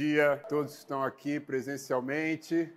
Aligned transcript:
dia 0.00 0.40
todos 0.48 0.78
estão 0.78 1.04
aqui 1.04 1.38
presencialmente. 1.38 2.72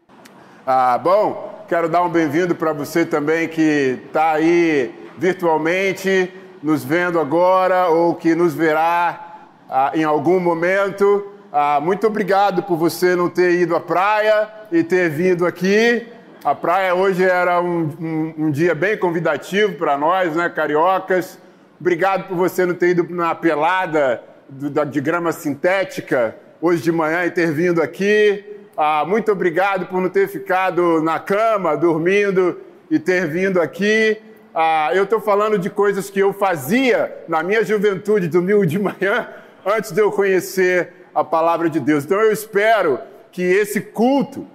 Ah, 0.68 0.98
bom, 0.98 1.64
quero 1.70 1.88
dar 1.88 2.04
um 2.04 2.10
bem-vindo 2.10 2.54
para 2.54 2.74
você 2.74 3.06
também 3.06 3.48
que 3.48 3.98
está 4.08 4.34
aí 4.34 4.94
virtualmente, 5.18 6.34
nos 6.62 6.84
vendo 6.84 7.18
agora 7.22 7.88
ou 7.88 8.14
que 8.14 8.36
nos 8.36 8.54
verá 8.54 9.48
ah, 9.70 9.92
em 9.96 10.04
algum 10.04 10.38
momento. 10.38 11.32
Ah, 11.50 11.80
muito 11.82 12.06
obrigado 12.06 12.62
por 12.64 12.76
você 12.76 13.16
não 13.16 13.30
ter 13.30 13.54
ido 13.54 13.74
à 13.74 13.80
praia 13.80 14.50
e 14.70 14.84
ter 14.84 15.10
vindo 15.10 15.46
aqui. 15.46 16.06
A 16.44 16.54
praia 16.54 16.94
hoje 16.94 17.24
era 17.24 17.62
um, 17.62 17.84
um, 18.02 18.34
um 18.38 18.52
dia 18.52 18.76
bem 18.76 18.98
convidativo 18.98 19.76
para 19.76 19.98
nós, 19.98 20.36
né, 20.36 20.50
cariocas. 20.50 21.40
Obrigado 21.80 22.28
por 22.28 22.36
você 22.36 22.66
não 22.66 22.76
ter 22.76 22.90
ido 22.90 23.08
na 23.16 23.34
pelada 23.34 24.22
do, 24.50 24.70
da, 24.70 24.84
de 24.84 25.00
grama 25.00 25.32
sintética 25.32 26.43
hoje 26.64 26.82
de 26.82 26.94
manhã 26.94 27.26
e 27.26 27.30
ter 27.30 27.52
vindo 27.52 27.82
aqui. 27.82 28.42
Ah, 28.78 29.04
muito 29.06 29.30
obrigado 29.30 29.88
por 29.88 30.00
não 30.00 30.08
ter 30.08 30.30
ficado 30.30 31.02
na 31.02 31.20
cama, 31.20 31.76
dormindo 31.76 32.58
e 32.90 32.98
ter 32.98 33.28
vindo 33.28 33.62
aqui. 33.62 34.18
Ah, 34.56 34.90
eu 34.94 35.04
estou 35.04 35.20
falando 35.20 35.60
de 35.60 35.70
coisas 35.70 36.10
que 36.10 36.22
eu 36.22 36.32
fazia 36.32 37.14
na 37.28 37.44
minha 37.44 37.66
juventude, 37.66 38.30
domingo 38.30 38.66
de 38.66 38.80
manhã, 38.80 39.28
antes 39.66 39.92
de 39.92 40.00
eu 40.00 40.10
conhecer 40.10 40.94
a 41.14 41.22
palavra 41.22 41.70
de 41.70 41.82
Deus. 41.82 42.06
Então 42.06 42.22
eu 42.22 42.32
espero 42.32 42.98
que 43.30 43.42
esse 43.42 43.82
culto, 43.82 44.48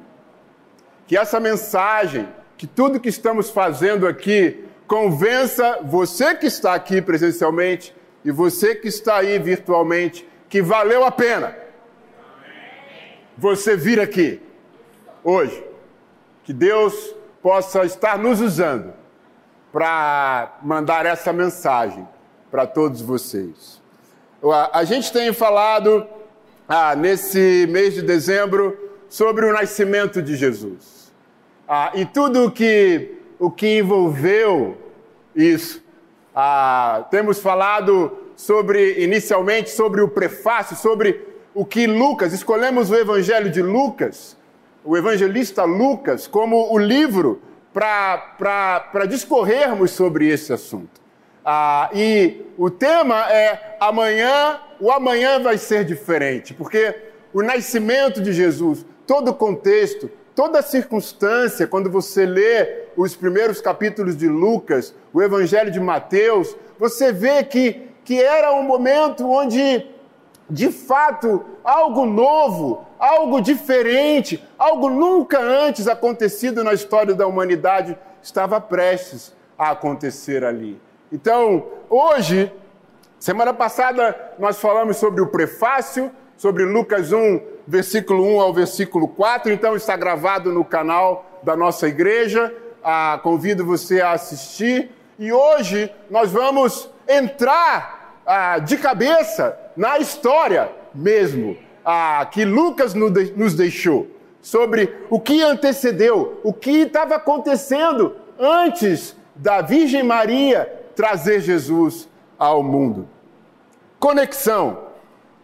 que 1.06 1.14
essa 1.14 1.38
mensagem, 1.38 2.26
que 2.56 2.66
tudo 2.66 2.98
que 2.98 3.10
estamos 3.10 3.50
fazendo 3.50 4.06
aqui 4.06 4.64
convença 4.86 5.80
você 5.84 6.34
que 6.34 6.46
está 6.46 6.72
aqui 6.72 7.02
presencialmente 7.02 7.94
e 8.24 8.30
você 8.30 8.74
que 8.74 8.88
está 8.88 9.18
aí 9.18 9.38
virtualmente 9.38 10.26
que 10.48 10.62
valeu 10.62 11.04
a 11.04 11.10
pena 11.10 11.67
você 13.38 13.76
vir 13.76 14.00
aqui 14.00 14.40
hoje. 15.22 15.64
Que 16.42 16.52
Deus 16.52 17.14
possa 17.40 17.84
estar 17.84 18.18
nos 18.18 18.40
usando 18.40 18.92
para 19.72 20.58
mandar 20.62 21.06
essa 21.06 21.32
mensagem 21.32 22.06
para 22.50 22.66
todos 22.66 23.00
vocês. 23.00 23.80
A 24.72 24.82
gente 24.84 25.12
tem 25.12 25.32
falado 25.32 26.06
ah, 26.68 26.96
nesse 26.96 27.66
mês 27.70 27.94
de 27.94 28.02
dezembro 28.02 28.76
sobre 29.08 29.46
o 29.46 29.52
nascimento 29.52 30.20
de 30.20 30.36
Jesus. 30.36 31.12
Ah, 31.68 31.92
e 31.94 32.04
tudo 32.04 32.46
o 32.46 32.50
que, 32.50 33.18
o 33.38 33.50
que 33.50 33.78
envolveu 33.78 34.76
isso. 35.34 35.82
Ah, 36.34 37.06
temos 37.10 37.38
falado 37.40 38.16
sobre, 38.34 39.02
inicialmente, 39.02 39.70
sobre 39.70 40.00
o 40.00 40.08
prefácio, 40.08 40.76
sobre 40.76 41.27
o 41.58 41.64
que 41.64 41.88
Lucas, 41.88 42.32
escolhemos 42.32 42.88
o 42.88 42.94
Evangelho 42.94 43.50
de 43.50 43.60
Lucas, 43.60 44.36
o 44.84 44.96
evangelista 44.96 45.64
Lucas, 45.64 46.28
como 46.28 46.72
o 46.72 46.78
livro 46.78 47.42
para 47.72 49.04
discorrermos 49.08 49.90
sobre 49.90 50.28
esse 50.28 50.52
assunto. 50.52 51.00
Ah, 51.44 51.90
e 51.92 52.46
o 52.56 52.70
tema 52.70 53.28
é 53.28 53.76
amanhã, 53.80 54.60
o 54.78 54.88
amanhã 54.92 55.40
vai 55.40 55.58
ser 55.58 55.84
diferente, 55.84 56.54
porque 56.54 56.94
o 57.34 57.42
nascimento 57.42 58.22
de 58.22 58.32
Jesus, 58.32 58.86
todo 59.04 59.32
o 59.32 59.34
contexto, 59.34 60.08
toda 60.36 60.60
a 60.60 60.62
circunstância, 60.62 61.66
quando 61.66 61.90
você 61.90 62.24
lê 62.24 62.84
os 62.96 63.16
primeiros 63.16 63.60
capítulos 63.60 64.16
de 64.16 64.28
Lucas, 64.28 64.94
o 65.12 65.20
Evangelho 65.20 65.72
de 65.72 65.80
Mateus, 65.80 66.54
você 66.78 67.10
vê 67.10 67.42
que, 67.42 67.82
que 68.04 68.22
era 68.22 68.52
um 68.52 68.62
momento 68.62 69.28
onde 69.28 69.97
de 70.50 70.70
fato, 70.70 71.44
algo 71.62 72.06
novo, 72.06 72.86
algo 72.98 73.40
diferente, 73.40 74.42
algo 74.58 74.88
nunca 74.88 75.38
antes 75.38 75.86
acontecido 75.86 76.64
na 76.64 76.72
história 76.72 77.14
da 77.14 77.26
humanidade 77.26 77.96
estava 78.22 78.60
prestes 78.60 79.34
a 79.58 79.70
acontecer 79.70 80.44
ali. 80.44 80.80
Então, 81.12 81.66
hoje, 81.90 82.52
semana 83.18 83.52
passada, 83.52 84.34
nós 84.38 84.58
falamos 84.58 84.96
sobre 84.96 85.20
o 85.20 85.26
prefácio, 85.26 86.10
sobre 86.36 86.64
Lucas 86.64 87.12
1, 87.12 87.40
versículo 87.66 88.24
1 88.24 88.40
ao 88.40 88.54
versículo 88.54 89.08
4, 89.08 89.52
então 89.52 89.76
está 89.76 89.96
gravado 89.96 90.52
no 90.52 90.64
canal 90.64 91.26
da 91.42 91.56
nossa 91.56 91.86
igreja. 91.88 92.54
Ah, 92.82 93.20
convido 93.22 93.64
você 93.64 94.00
a 94.00 94.12
assistir. 94.12 94.90
E 95.18 95.32
hoje 95.32 95.92
nós 96.08 96.30
vamos 96.30 96.88
entrar 97.06 97.97
ah, 98.28 98.58
de 98.58 98.76
cabeça 98.76 99.58
na 99.74 99.98
história 99.98 100.70
mesmo 100.94 101.56
ah, 101.82 102.28
que 102.30 102.44
Lucas 102.44 102.92
nos 102.92 103.54
deixou, 103.54 104.06
sobre 104.42 104.94
o 105.08 105.18
que 105.18 105.42
antecedeu, 105.42 106.38
o 106.44 106.52
que 106.52 106.82
estava 106.82 107.14
acontecendo 107.14 108.16
antes 108.38 109.16
da 109.34 109.62
Virgem 109.62 110.02
Maria 110.02 110.70
trazer 110.94 111.40
Jesus 111.40 112.06
ao 112.38 112.62
mundo. 112.62 113.08
Conexão, 113.98 114.78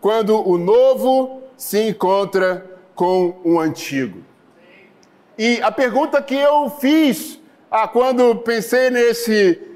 quando 0.01 0.47
o 0.47 0.59
novo 0.59 1.43
se 1.57 1.89
encontra 1.89 2.79
com 2.95 3.41
o 3.43 3.59
antigo. 3.59 4.23
E 5.39 5.61
a 5.63 5.73
pergunta 5.73 6.23
que 6.23 6.35
eu 6.35 6.69
fiz 6.69 7.41
ah, 7.71 7.89
quando 7.89 8.37
pensei 8.37 8.91
nesse 8.91 9.74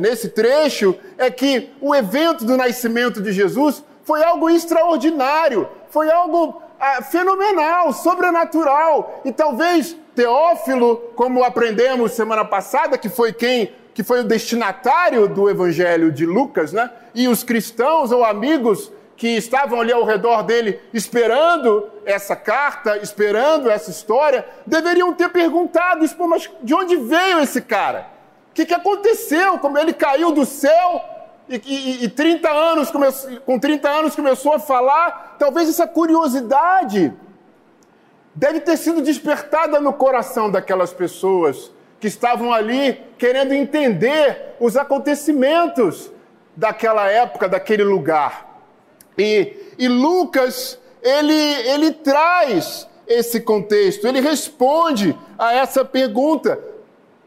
nesse 0.00 0.30
trecho 0.30 0.96
é 1.16 1.30
que 1.30 1.70
o 1.80 1.94
evento 1.94 2.44
do 2.44 2.56
nascimento 2.56 3.22
de 3.22 3.32
Jesus 3.32 3.84
foi 4.02 4.22
algo 4.22 4.50
extraordinário, 4.50 5.68
foi 5.88 6.10
algo 6.10 6.60
ah, 6.78 7.00
fenomenal, 7.02 7.92
sobrenatural. 7.92 9.22
E 9.24 9.32
talvez 9.32 9.96
Teófilo, 10.14 10.96
como 11.14 11.42
aprendemos 11.42 12.12
semana 12.12 12.44
passada, 12.44 12.98
que 12.98 13.08
foi 13.08 13.32
quem 13.32 13.72
que 13.94 14.02
foi 14.02 14.20
o 14.20 14.24
destinatário 14.24 15.28
do 15.28 15.48
evangelho 15.48 16.10
de 16.10 16.26
Lucas, 16.26 16.72
né? 16.72 16.90
E 17.14 17.28
os 17.28 17.44
cristãos 17.44 18.10
ou 18.10 18.24
amigos 18.24 18.90
que 19.16 19.28
estavam 19.28 19.80
ali 19.80 19.92
ao 19.92 20.04
redor 20.04 20.42
dele 20.42 20.80
esperando 20.92 21.88
essa 22.04 22.34
carta, 22.34 22.98
esperando 22.98 23.70
essa 23.70 23.92
história, 23.92 24.44
deveriam 24.66 25.12
ter 25.12 25.28
perguntado, 25.28 26.04
mas 26.28 26.50
de 26.60 26.74
onde 26.74 26.96
veio 26.96 27.38
esse 27.38 27.60
cara? 27.60 28.13
O 28.54 28.62
que, 28.62 28.66
que 28.66 28.74
aconteceu? 28.74 29.58
Como 29.58 29.76
ele 29.76 29.92
caiu 29.92 30.30
do 30.30 30.46
céu 30.46 31.04
e, 31.48 31.60
e, 31.66 32.04
e 32.04 32.08
30 32.08 32.48
anos 32.48 32.88
com 33.44 33.58
30 33.58 33.88
anos 33.90 34.14
começou 34.14 34.52
a 34.52 34.60
falar, 34.60 35.34
talvez 35.40 35.68
essa 35.68 35.88
curiosidade 35.88 37.12
deve 38.32 38.60
ter 38.60 38.76
sido 38.76 39.02
despertada 39.02 39.80
no 39.80 39.92
coração 39.92 40.48
daquelas 40.48 40.92
pessoas 40.92 41.72
que 41.98 42.06
estavam 42.06 42.52
ali 42.52 42.96
querendo 43.18 43.52
entender 43.52 44.54
os 44.60 44.76
acontecimentos 44.76 46.12
daquela 46.54 47.10
época, 47.10 47.48
daquele 47.48 47.82
lugar. 47.82 48.62
E, 49.18 49.52
e 49.76 49.88
Lucas, 49.88 50.78
ele, 51.02 51.34
ele 51.34 51.90
traz 51.90 52.88
esse 53.04 53.40
contexto, 53.40 54.06
ele 54.06 54.20
responde 54.20 55.18
a 55.36 55.52
essa 55.54 55.84
pergunta 55.84 56.72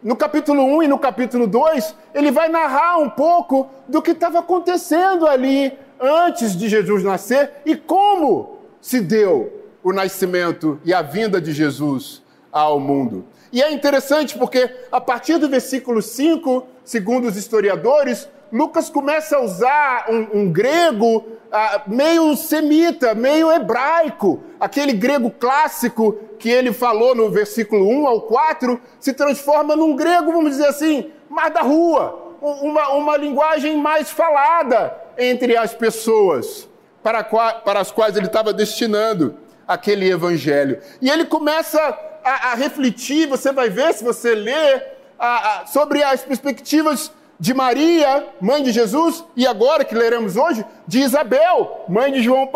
no 0.03 0.15
capítulo 0.15 0.63
1 0.63 0.83
e 0.83 0.87
no 0.87 0.99
capítulo 0.99 1.47
2, 1.47 1.95
ele 2.13 2.31
vai 2.31 2.49
narrar 2.49 2.97
um 2.97 3.09
pouco 3.09 3.69
do 3.87 4.01
que 4.01 4.11
estava 4.11 4.39
acontecendo 4.39 5.27
ali 5.27 5.73
antes 5.99 6.55
de 6.55 6.69
Jesus 6.69 7.03
nascer 7.03 7.51
e 7.65 7.75
como 7.75 8.57
se 8.79 8.99
deu 8.99 9.51
o 9.83 9.91
nascimento 9.91 10.79
e 10.85 10.93
a 10.93 11.01
vinda 11.01 11.41
de 11.41 11.51
Jesus 11.51 12.21
ao 12.51 12.79
mundo. 12.79 13.25
E 13.51 13.61
é 13.61 13.71
interessante 13.71 14.37
porque 14.37 14.69
a 14.91 14.99
partir 14.99 15.37
do 15.37 15.49
versículo 15.49 16.01
5, 16.01 16.67
segundo 16.83 17.27
os 17.27 17.37
historiadores, 17.37 18.27
Lucas 18.51 18.89
começa 18.89 19.37
a 19.37 19.41
usar 19.41 20.05
um, 20.09 20.41
um 20.41 20.51
grego 20.51 21.25
ah, 21.51 21.81
meio 21.87 22.35
semita, 22.35 23.13
meio 23.13 23.51
hebraico. 23.51 24.41
Aquele 24.59 24.93
grego 24.93 25.29
clássico 25.31 26.13
que 26.39 26.49
ele 26.49 26.71
falou 26.71 27.15
no 27.15 27.29
versículo 27.29 27.87
1 27.87 28.07
ao 28.07 28.21
4 28.21 28.79
se 28.99 29.13
transforma 29.13 29.75
num 29.75 29.95
grego, 29.95 30.31
vamos 30.31 30.51
dizer 30.51 30.67
assim, 30.67 31.11
mais 31.29 31.53
da 31.53 31.61
rua, 31.61 32.37
uma, 32.41 32.89
uma 32.89 33.17
linguagem 33.17 33.77
mais 33.77 34.09
falada 34.09 34.95
entre 35.17 35.57
as 35.57 35.73
pessoas 35.73 36.67
para, 37.03 37.23
para 37.23 37.79
as 37.79 37.91
quais 37.91 38.15
ele 38.15 38.27
estava 38.27 38.53
destinando 38.53 39.35
aquele 39.67 40.09
evangelho. 40.09 40.79
E 41.01 41.09
ele 41.09 41.25
começa 41.25 41.79
a, 42.23 42.51
a 42.51 42.55
refletir, 42.55 43.27
você 43.27 43.51
vai 43.51 43.69
ver 43.69 43.93
se 43.93 44.03
você 44.03 44.33
ler, 44.33 44.97
a, 45.19 45.61
a, 45.61 45.65
sobre 45.65 46.03
as 46.03 46.21
perspectivas 46.21 47.11
de 47.39 47.53
Maria, 47.53 48.27
mãe 48.41 48.63
de 48.63 48.71
Jesus, 48.71 49.23
e 49.35 49.45
agora 49.45 49.85
que 49.85 49.93
leremos 49.93 50.35
hoje, 50.35 50.65
de 50.87 50.99
Isabel, 50.99 51.85
mãe 51.87 52.11
de 52.11 52.21
João, 52.21 52.49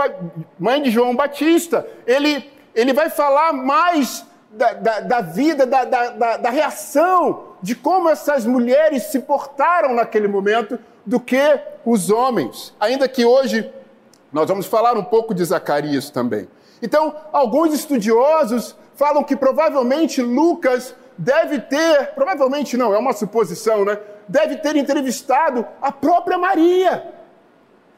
mãe 0.57 0.81
de 0.81 0.89
João 0.89 1.15
Batista. 1.15 1.85
Ele, 2.07 2.51
ele 2.73 2.93
vai 2.93 3.09
falar 3.09 3.53
mais 3.53 4.25
da, 4.51 4.73
da, 4.73 4.99
da 4.99 5.21
vida, 5.21 5.65
da, 5.65 5.85
da, 5.85 6.37
da 6.37 6.49
reação, 6.49 7.51
de 7.61 7.75
como 7.75 8.09
essas 8.09 8.45
mulheres 8.45 9.03
se 9.03 9.19
portaram 9.19 9.93
naquele 9.93 10.27
momento, 10.27 10.79
do 11.05 11.19
que 11.19 11.59
os 11.85 12.09
homens. 12.09 12.73
Ainda 12.79 13.07
que 13.07 13.25
hoje 13.25 13.71
nós 14.31 14.47
vamos 14.47 14.65
falar 14.65 14.97
um 14.97 15.03
pouco 15.03 15.33
de 15.33 15.43
Zacarias 15.43 16.09
também. 16.09 16.47
Então, 16.81 17.15
alguns 17.31 17.73
estudiosos 17.73 18.75
falam 18.95 19.23
que 19.23 19.35
provavelmente 19.35 20.21
Lucas 20.21 20.95
deve 21.17 21.59
ter, 21.59 22.13
provavelmente 22.15 22.77
não, 22.77 22.93
é 22.93 22.97
uma 22.97 23.13
suposição, 23.13 23.85
né? 23.85 23.99
Deve 24.31 24.55
ter 24.55 24.77
entrevistado 24.77 25.67
a 25.81 25.91
própria 25.91 26.37
Maria, 26.37 27.13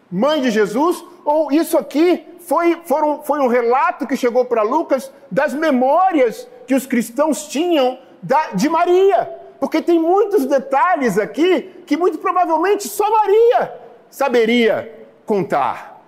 mãe 0.10 0.42
de 0.42 0.50
Jesus, 0.50 1.06
ou 1.24 1.52
isso 1.52 1.78
aqui 1.78 2.26
foi, 2.40 2.82
foram, 2.86 3.22
foi 3.22 3.40
um 3.40 3.48
relato 3.48 4.08
que 4.08 4.18
chegou 4.18 4.44
para 4.44 4.64
Lucas 4.64 5.12
das 5.30 5.54
memórias 5.54 6.48
que 6.66 6.74
os 6.74 6.88
cristãos 6.88 7.48
tinham 7.48 8.00
da, 8.20 8.48
de 8.48 8.68
Maria. 8.68 9.32
Porque 9.60 9.80
tem 9.80 10.00
muitos 10.00 10.48
detalhes 10.48 11.20
aqui 11.20 11.84
que 11.86 11.96
muito 11.96 12.18
provavelmente 12.18 12.88
só 12.88 13.08
Maria 13.12 13.80
saberia 14.10 15.08
contar 15.28 16.02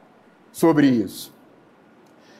sobre 0.51 0.87
isso. 0.87 1.31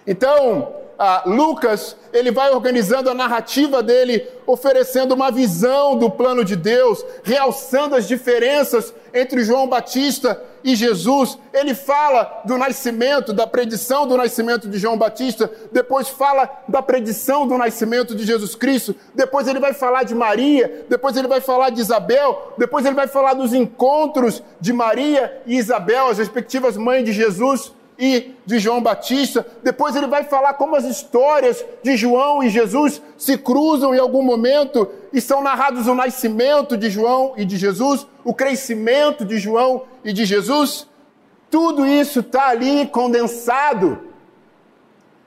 Então, 0.08 0.74
ah, 0.98 1.24
Lucas, 1.26 1.96
ele 2.14 2.32
vai 2.32 2.52
organizando 2.52 3.10
a 3.10 3.14
narrativa 3.14 3.84
dele, 3.84 4.26
oferecendo 4.48 5.14
uma 5.14 5.30
visão 5.30 5.98
do 5.98 6.10
plano 6.10 6.46
de 6.46 6.56
Deus, 6.56 7.04
realçando 7.24 7.96
as 7.96 8.08
diferenças 8.08 8.94
entre 9.14 9.44
João 9.44 9.68
Batista 9.68 10.42
e 10.64 10.74
Jesus. 10.74 11.38
Ele 11.54 11.74
fala 11.74 12.42
do 12.46 12.58
nascimento, 12.58 13.34
da 13.34 13.46
predição 13.46 14.08
do 14.08 14.16
nascimento 14.16 14.70
de 14.70 14.78
João 14.78 14.98
Batista, 14.98 15.52
depois 15.72 16.08
fala 16.08 16.50
da 16.68 16.82
predição 16.82 17.46
do 17.46 17.58
nascimento 17.58 18.16
de 18.16 18.26
Jesus 18.26 18.56
Cristo, 18.56 18.96
depois 19.14 19.48
ele 19.48 19.60
vai 19.60 19.74
falar 19.74 20.04
de 20.04 20.16
Maria, 20.16 20.86
depois 20.88 21.18
ele 21.18 21.28
vai 21.28 21.42
falar 21.42 21.72
de 21.72 21.82
Isabel, 21.82 22.54
depois 22.58 22.86
ele 22.86 22.96
vai 22.96 23.08
falar 23.08 23.34
dos 23.34 23.54
encontros 23.54 24.42
de 24.62 24.72
Maria 24.72 25.42
e 25.46 25.58
Isabel, 25.58 26.08
as 26.08 26.18
respectivas 26.18 26.78
mães 26.78 27.04
de 27.04 27.12
Jesus 27.12 27.74
e 27.98 28.34
de 28.46 28.60
João 28.60 28.82
Batista. 28.82 29.46
Depois 29.64 29.96
ele 29.96 30.08
vai 30.08 30.24
falar 30.24 30.54
como 30.54 30.76
as 30.76 30.86
histórias 30.86 31.64
de 31.82 31.96
João 31.96 32.44
e 32.44 32.50
Jesus 32.50 33.02
se 33.18 33.38
cruzam 33.38 33.96
em 33.96 34.00
algum 34.00 34.22
momento 34.22 34.90
e 35.14 35.22
são 35.22 35.42
narrados 35.42 35.88
o 35.88 35.96
nascimento 35.96 36.78
de 36.78 36.90
João 36.90 37.34
e 37.38 37.46
de 37.46 37.58
Jesus, 37.58 38.06
o 38.24 38.34
crescimento 38.34 39.24
de 39.24 39.38
João 39.38 39.84
e 40.04 40.12
de 40.12 40.26
Jesus. 40.26 40.88
Tudo 41.50 41.86
isso 41.86 42.20
está 42.20 42.50
ali 42.50 42.88
condensado 42.88 44.00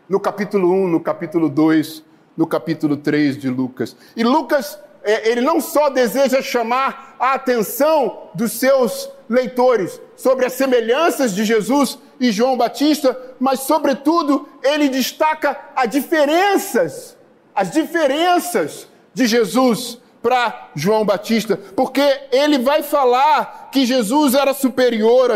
no 0.09 0.19
capítulo 0.19 0.73
1, 0.73 0.89
no 0.89 1.01
capítulo 1.01 1.49
2, 1.49 2.03
no 2.37 2.47
capítulo 2.47 2.97
3 2.97 3.37
de 3.37 3.49
Lucas. 3.49 3.97
E 4.17 4.23
Lucas, 4.23 4.79
é, 5.03 5.29
ele 5.31 5.41
não 5.41 5.61
só 5.61 5.89
deseja 5.89 6.43
chamar 6.43 7.17
a 7.19 7.35
atenção 7.35 8.29
dos 8.35 8.53
seus 8.53 9.11
leitores 9.29 10.01
sobre 10.17 10.47
as 10.47 10.55
semelhanças 10.55 11.35
de 11.35 11.45
Jesus 11.45 11.99
e 12.21 12.33
João 12.33 12.57
Batista, 12.57 13.17
mas, 13.39 13.61
sobretudo, 13.61 14.49
ele 14.63 14.89
destaca 14.89 15.59
as 15.75 15.89
diferenças, 15.89 17.17
as 17.55 17.71
diferenças 17.71 18.89
de 19.15 19.27
Jesus 19.27 19.99
para 20.23 20.71
João 20.75 21.05
Batista, 21.05 21.57
porque 21.77 22.03
ele 22.33 22.59
vai 22.59 22.83
falar 22.83 23.69
que 23.71 23.87
Jesus 23.87 24.35
era 24.35 24.53
superior 24.53 25.31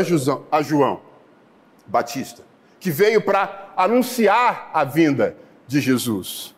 a 0.51 0.63
João 0.63 1.01
Batista, 1.87 2.43
que 2.81 2.91
veio 2.91 3.23
para 3.23 3.73
anunciar 3.77 4.71
a 4.75 4.85
vinda 4.85 5.37
de 5.67 5.81
Jesus. 5.81 6.55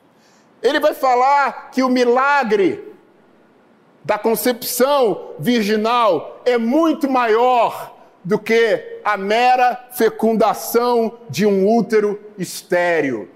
Ele 0.62 0.81
vai 0.81 0.94
falar 0.94 1.71
que 1.71 1.82
o 1.82 1.88
milagre 1.91 2.94
da 4.03 4.19
concepção 4.19 5.32
virginal 5.38 6.41
é 6.44 6.59
muito 6.59 7.11
maior 7.11 7.94
do 8.25 8.38
que 8.38 9.00
a 9.05 9.17
mera 9.17 9.88
fecundação 9.93 11.19
de 11.29 11.44
um 11.44 11.69
útero 11.69 12.21
estéreo, 12.38 13.29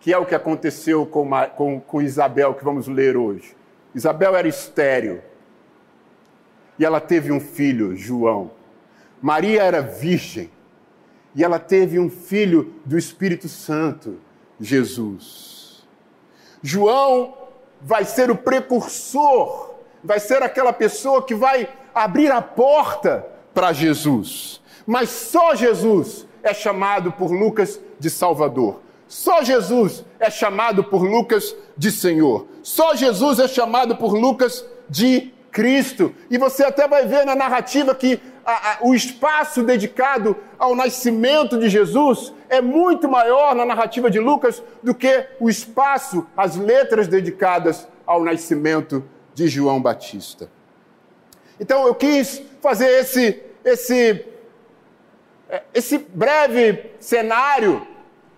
que 0.00 0.12
é 0.12 0.18
o 0.18 0.26
que 0.26 0.34
aconteceu 0.34 1.06
com, 1.06 1.28
com, 1.56 1.80
com 1.80 2.02
Isabel, 2.02 2.54
que 2.54 2.64
vamos 2.64 2.88
ler 2.88 3.16
hoje. 3.16 3.56
Isabel 3.94 4.34
era 4.34 4.48
estéreo 4.48 5.22
e 6.78 6.84
ela 6.84 7.00
teve 7.00 7.32
um 7.32 7.40
filho, 7.40 7.96
João. 7.96 8.50
Maria 9.20 9.62
era 9.62 9.80
virgem 9.80 10.50
e 11.34 11.44
ela 11.44 11.58
teve 11.58 11.98
um 11.98 12.10
filho 12.10 12.74
do 12.84 12.98
Espírito 12.98 13.48
Santo, 13.48 14.18
Jesus. 14.60 15.86
João 16.62 17.36
vai 17.80 18.04
ser 18.04 18.30
o 18.30 18.36
precursor 18.36 19.68
vai 20.02 20.20
ser 20.20 20.42
aquela 20.42 20.72
pessoa 20.72 21.24
que 21.24 21.34
vai 21.34 21.68
abrir 21.94 22.30
a 22.30 22.40
porta 22.40 23.26
para 23.58 23.72
Jesus. 23.72 24.60
Mas 24.86 25.08
só 25.10 25.52
Jesus 25.52 26.24
é 26.44 26.54
chamado 26.54 27.10
por 27.10 27.32
Lucas 27.32 27.80
de 27.98 28.08
Salvador. 28.08 28.80
Só 29.08 29.42
Jesus 29.42 30.04
é 30.20 30.30
chamado 30.30 30.84
por 30.84 31.02
Lucas 31.02 31.56
de 31.76 31.90
Senhor. 31.90 32.46
Só 32.62 32.94
Jesus 32.94 33.40
é 33.40 33.48
chamado 33.48 33.96
por 33.96 34.12
Lucas 34.12 34.64
de 34.88 35.32
Cristo. 35.50 36.14
E 36.30 36.38
você 36.38 36.62
até 36.62 36.86
vai 36.86 37.04
ver 37.08 37.26
na 37.26 37.34
narrativa 37.34 37.96
que 37.96 38.20
a, 38.46 38.52
a, 38.52 38.78
o 38.82 38.94
espaço 38.94 39.64
dedicado 39.64 40.36
ao 40.56 40.76
nascimento 40.76 41.58
de 41.58 41.68
Jesus 41.68 42.32
é 42.48 42.60
muito 42.60 43.08
maior 43.08 43.56
na 43.56 43.66
narrativa 43.66 44.08
de 44.08 44.20
Lucas 44.20 44.62
do 44.84 44.94
que 44.94 45.26
o 45.40 45.50
espaço, 45.50 46.24
as 46.36 46.54
letras 46.54 47.08
dedicadas 47.08 47.88
ao 48.06 48.22
nascimento 48.22 49.02
de 49.34 49.48
João 49.48 49.82
Batista. 49.82 50.48
Então 51.60 51.88
eu 51.88 51.94
quis 51.94 52.40
fazer 52.60 52.88
esse, 53.00 53.42
esse, 53.68 54.24
é, 55.48 55.62
esse 55.74 55.98
breve 55.98 56.92
cenário 56.98 57.86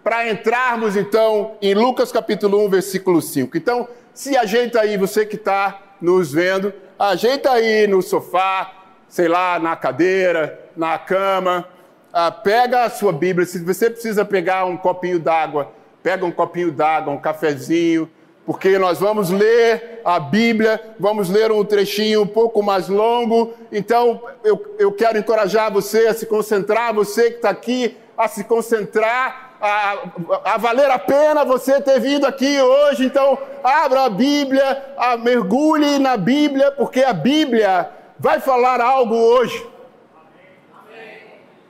para 0.03 0.29
entrarmos 0.29 0.97
então 0.97 1.57
em 1.61 1.75
Lucas 1.75 2.11
capítulo 2.11 2.65
1, 2.67 2.69
versículo 2.71 3.21
5. 3.21 3.57
Então, 3.57 3.89
se 4.15 4.37
ajeita 4.37 4.81
aí, 4.81 4.97
você 4.97 5.25
que 5.25 5.37
está 5.37 5.97
nos 6.01 6.33
vendo, 6.33 6.73
ajeita 6.99 7.53
aí 7.53 7.87
no 7.87 8.03
sofá, 8.03 8.73
sei 9.09 9.29
lá, 9.29 9.59
na 9.59 9.77
cadeira, 9.77 10.59
na 10.77 10.99
cama, 10.99 11.69
ah, 12.13 12.31
pega 12.31 12.85
a 12.85 12.91
sua 12.91 13.13
Bíblia, 13.13 13.47
se 13.47 13.63
você 13.65 13.91
precisa 13.91 14.25
pegar 14.25 14.65
um 14.65 14.77
copinho 14.77 15.19
d'água, 15.19 15.73
pega 16.03 16.25
um 16.25 16.33
copinho 16.33 16.73
d'água, 16.73 17.13
um 17.13 17.21
cafezinho, 17.21 18.11
porque 18.51 18.81
nós 18.81 18.99
vamos 18.99 19.31
ler 19.31 20.01
a 20.05 20.19
Bíblia, 20.19 20.81
vamos 20.99 21.29
ler 21.29 21.53
um 21.53 21.65
trechinho 21.65 22.23
um 22.23 22.27
pouco 22.27 22.61
mais 22.65 22.89
longo. 22.89 23.55
Então, 23.71 24.21
eu, 24.43 24.75
eu 24.77 24.91
quero 24.91 25.17
encorajar 25.17 25.73
você 25.73 26.09
a 26.09 26.15
se 26.15 26.27
concentrar, 26.27 26.93
você 26.93 27.31
que 27.31 27.37
está 27.37 27.49
aqui, 27.49 27.97
a 28.19 28.27
se 28.27 28.43
concentrar, 28.43 29.53
a, 29.61 29.99
a, 30.47 30.57
valer 30.59 30.91
a 30.91 30.99
pena 30.99 31.45
você 31.45 31.81
ter 31.81 32.01
vindo 32.01 32.27
aqui 32.27 32.61
hoje. 32.61 33.05
Então, 33.05 33.39
abra 33.63 34.07
a 34.07 34.11
Bíblia, 34.11 34.95
a, 34.97 35.17
mergulhe 35.17 36.01
na 36.01 36.17
Bíblia, 36.17 36.73
porque 36.73 37.05
a 37.05 37.13
Bíblia 37.13 37.89
vai 38.19 38.41
falar 38.41 38.81
algo 38.81 39.15
hoje. 39.15 39.65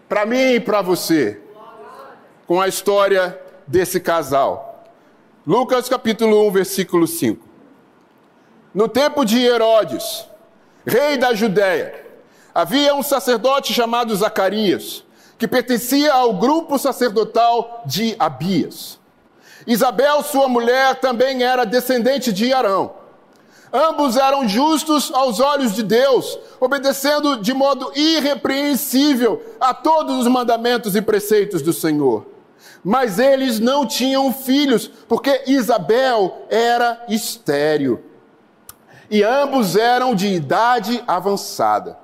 Para 0.09 0.25
mim 0.25 0.55
e 0.55 0.61
para 0.61 0.81
você, 0.81 1.39
com 2.47 2.59
a 2.59 2.67
história 2.67 3.39
desse 3.67 4.01
casal. 4.01 4.70
Lucas 5.47 5.89
capítulo 5.89 6.47
1, 6.49 6.51
versículo 6.51 7.07
5. 7.07 7.43
No 8.75 8.87
tempo 8.87 9.25
de 9.25 9.43
Herodes, 9.43 10.27
rei 10.87 11.17
da 11.17 11.33
Judéia, 11.33 12.05
havia 12.55 12.95
um 12.95 13.03
sacerdote 13.03 13.73
chamado 13.73 14.15
Zacarias, 14.15 15.03
que 15.39 15.49
pertencia 15.49 16.13
ao 16.13 16.35
grupo 16.35 16.79
sacerdotal 16.79 17.83
de 17.87 18.15
Abias. 18.19 19.01
Isabel, 19.67 20.23
sua 20.23 20.47
mulher, 20.47 20.97
também 20.97 21.43
era 21.43 21.65
descendente 21.65 22.35
de 22.35 22.53
Arão. 22.53 22.93
Ambos 23.73 24.19
eram 24.19 24.47
justos 24.47 25.11
aos 25.11 25.41
olhos 25.41 25.75
de 25.75 25.83
Deus, 25.83 26.39
obedecendo 26.61 27.39
de 27.39 27.55
modo 27.55 27.91
irrepreensível 27.97 29.43
a 29.59 29.73
todos 29.73 30.19
os 30.19 30.27
mandamentos 30.27 30.95
e 30.95 31.01
preceitos 31.01 31.63
do 31.63 31.73
Senhor. 31.73 32.27
Mas 32.83 33.19
eles 33.19 33.59
não 33.59 33.87
tinham 33.87 34.33
filhos, 34.33 34.89
porque 35.09 35.45
Isabel 35.47 36.47
era 36.49 37.05
estéril. 37.09 38.03
E 39.11 39.23
ambos 39.23 39.77
eram 39.77 40.15
de 40.15 40.29
idade 40.29 41.03
avançada. 41.07 41.99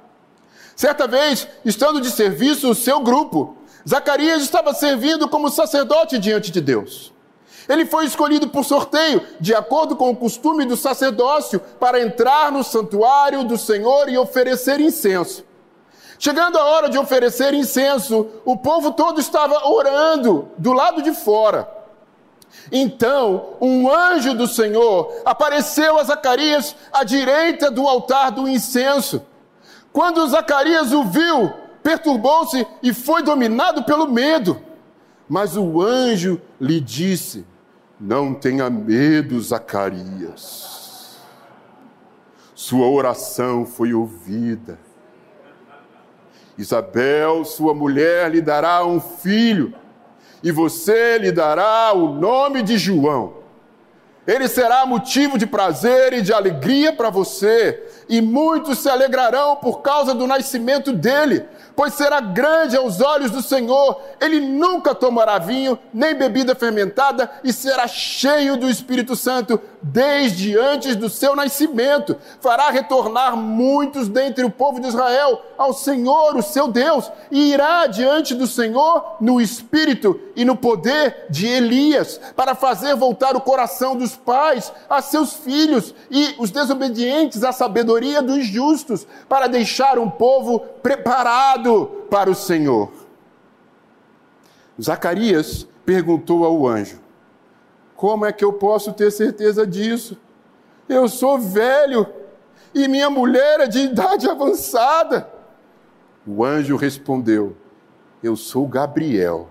Certa 0.74 1.06
vez, 1.06 1.48
estando 1.64 2.00
de 2.00 2.10
serviço 2.10 2.68
o 2.68 2.74
seu 2.74 3.00
grupo, 3.00 3.56
Zacarias 3.88 4.42
estava 4.42 4.74
servindo 4.74 5.28
como 5.28 5.48
sacerdote 5.48 6.18
diante 6.18 6.50
de 6.50 6.60
Deus. 6.60 7.12
Ele 7.68 7.86
foi 7.86 8.04
escolhido 8.04 8.48
por 8.48 8.64
sorteio, 8.64 9.22
de 9.40 9.54
acordo 9.54 9.96
com 9.96 10.10
o 10.10 10.16
costume 10.16 10.64
do 10.64 10.76
sacerdócio, 10.76 11.60
para 11.80 12.00
entrar 12.00 12.52
no 12.52 12.62
santuário 12.62 13.44
do 13.44 13.56
Senhor 13.56 14.08
e 14.08 14.18
oferecer 14.18 14.80
incenso. 14.80 15.44
Chegando 16.18 16.58
a 16.58 16.64
hora 16.64 16.88
de 16.88 16.98
oferecer 16.98 17.52
incenso, 17.52 18.26
o 18.44 18.56
povo 18.56 18.92
todo 18.92 19.20
estava 19.20 19.68
orando 19.68 20.48
do 20.56 20.72
lado 20.72 21.02
de 21.02 21.12
fora. 21.12 21.68
Então, 22.72 23.56
um 23.60 23.92
anjo 23.92 24.34
do 24.34 24.46
Senhor 24.46 25.12
apareceu 25.24 25.98
a 25.98 26.04
Zacarias 26.04 26.74
à 26.92 27.04
direita 27.04 27.70
do 27.70 27.86
altar 27.86 28.30
do 28.30 28.48
incenso. 28.48 29.24
Quando 29.92 30.26
Zacarias 30.26 30.92
o 30.92 31.04
viu, 31.04 31.52
perturbou-se 31.82 32.66
e 32.82 32.92
foi 32.92 33.22
dominado 33.22 33.84
pelo 33.84 34.08
medo. 34.08 34.60
Mas 35.28 35.56
o 35.56 35.80
anjo 35.82 36.40
lhe 36.60 36.80
disse: 36.80 37.46
Não 38.00 38.34
tenha 38.34 38.68
medo, 38.70 39.40
Zacarias. 39.40 41.16
Sua 42.54 42.88
oração 42.88 43.66
foi 43.66 43.92
ouvida. 43.92 44.85
Isabel, 46.58 47.44
sua 47.44 47.74
mulher, 47.74 48.30
lhe 48.30 48.40
dará 48.40 48.84
um 48.84 49.00
filho, 49.00 49.74
e 50.42 50.50
você 50.50 51.18
lhe 51.18 51.30
dará 51.30 51.92
o 51.92 52.14
nome 52.14 52.62
de 52.62 52.78
João. 52.78 53.34
Ele 54.26 54.48
será 54.48 54.84
motivo 54.84 55.38
de 55.38 55.46
prazer 55.46 56.12
e 56.12 56.22
de 56.22 56.32
alegria 56.32 56.92
para 56.92 57.10
você, 57.10 57.84
e 58.08 58.20
muitos 58.20 58.78
se 58.78 58.88
alegrarão 58.88 59.56
por 59.56 59.82
causa 59.82 60.14
do 60.14 60.26
nascimento 60.26 60.92
dele 60.92 61.46
pois 61.76 61.92
será 61.92 62.20
grande 62.20 62.74
aos 62.74 63.02
olhos 63.02 63.30
do 63.30 63.42
Senhor. 63.42 64.00
Ele 64.18 64.40
nunca 64.40 64.94
tomará 64.94 65.38
vinho, 65.38 65.78
nem 65.92 66.14
bebida 66.14 66.54
fermentada, 66.54 67.30
e 67.44 67.52
será 67.52 67.86
cheio 67.86 68.56
do 68.56 68.68
Espírito 68.68 69.14
Santo 69.14 69.60
desde 69.92 70.58
antes 70.58 70.96
do 70.96 71.08
seu 71.08 71.36
nascimento. 71.36 72.16
Fará 72.40 72.70
retornar 72.70 73.36
muitos 73.36 74.08
dentre 74.08 74.44
o 74.44 74.50
povo 74.50 74.80
de 74.80 74.88
Israel 74.88 75.42
ao 75.56 75.72
Senhor, 75.72 76.36
o 76.36 76.42
seu 76.42 76.68
Deus, 76.68 77.10
e 77.30 77.52
irá 77.52 77.86
diante 77.86 78.34
do 78.34 78.46
Senhor 78.46 79.16
no 79.20 79.40
espírito 79.40 80.18
e 80.34 80.44
no 80.44 80.56
poder 80.56 81.26
de 81.30 81.46
Elias, 81.46 82.20
para 82.34 82.54
fazer 82.54 82.96
voltar 82.96 83.36
o 83.36 83.40
coração 83.40 83.96
dos 83.96 84.16
pais 84.16 84.72
a 84.90 85.00
seus 85.00 85.34
filhos 85.34 85.94
e 86.10 86.34
os 86.38 86.50
desobedientes 86.50 87.44
à 87.44 87.52
sabedoria 87.52 88.20
dos 88.20 88.44
justos, 88.46 89.06
para 89.28 89.46
deixar 89.46 89.98
um 89.98 90.10
povo 90.10 90.58
preparado 90.82 91.86
para 92.10 92.28
o 92.30 92.34
Senhor. 92.34 92.90
Zacarias 94.80 95.66
perguntou 95.84 96.44
ao 96.44 96.66
anjo: 96.66 97.05
Como 97.96 98.26
é 98.26 98.32
que 98.32 98.44
eu 98.44 98.52
posso 98.52 98.92
ter 98.92 99.10
certeza 99.10 99.66
disso? 99.66 100.16
Eu 100.88 101.08
sou 101.08 101.38
velho 101.38 102.06
e 102.74 102.86
minha 102.86 103.08
mulher 103.08 103.60
é 103.60 103.66
de 103.66 103.80
idade 103.80 104.28
avançada. 104.28 105.28
O 106.26 106.44
anjo 106.44 106.76
respondeu: 106.76 107.56
Eu 108.22 108.36
sou 108.36 108.66
Gabriel, 108.66 109.48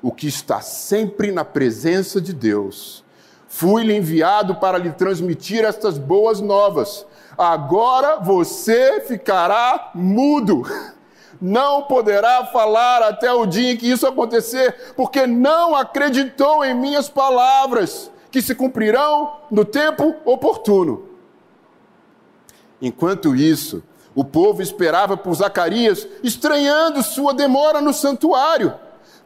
o 0.00 0.12
que 0.12 0.28
está 0.28 0.60
sempre 0.60 1.32
na 1.32 1.44
presença 1.44 2.20
de 2.20 2.32
Deus. 2.32 3.04
Fui-lhe 3.48 3.96
enviado 3.96 4.56
para 4.56 4.76
lhe 4.76 4.92
transmitir 4.92 5.64
estas 5.64 5.98
boas 5.98 6.40
novas 6.40 7.06
agora 7.36 8.16
você 8.16 9.00
ficará 9.00 9.90
mudo. 9.94 10.62
Não 11.40 11.82
poderá 11.82 12.46
falar 12.46 13.02
até 13.02 13.32
o 13.32 13.46
dia 13.46 13.72
em 13.72 13.76
que 13.76 13.90
isso 13.90 14.06
acontecer, 14.06 14.94
porque 14.96 15.26
não 15.26 15.74
acreditou 15.74 16.64
em 16.64 16.74
minhas 16.74 17.08
palavras, 17.08 18.10
que 18.30 18.42
se 18.42 18.54
cumprirão 18.54 19.32
no 19.50 19.64
tempo 19.64 20.14
oportuno. 20.24 21.08
Enquanto 22.80 23.34
isso, 23.34 23.82
o 24.14 24.24
povo 24.24 24.62
esperava 24.62 25.16
por 25.16 25.34
Zacarias, 25.34 26.06
estranhando 26.22 27.02
sua 27.02 27.34
demora 27.34 27.80
no 27.80 27.92
santuário. 27.92 28.74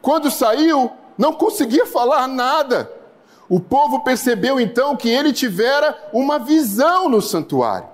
Quando 0.02 0.30
saiu, 0.30 0.90
não 1.16 1.32
conseguia 1.32 1.86
falar 1.86 2.26
nada. 2.26 2.90
O 3.48 3.60
povo 3.60 4.00
percebeu 4.00 4.60
então 4.60 4.96
que 4.96 5.08
ele 5.08 5.32
tivera 5.32 5.96
uma 6.12 6.38
visão 6.38 7.08
no 7.08 7.20
santuário. 7.20 7.88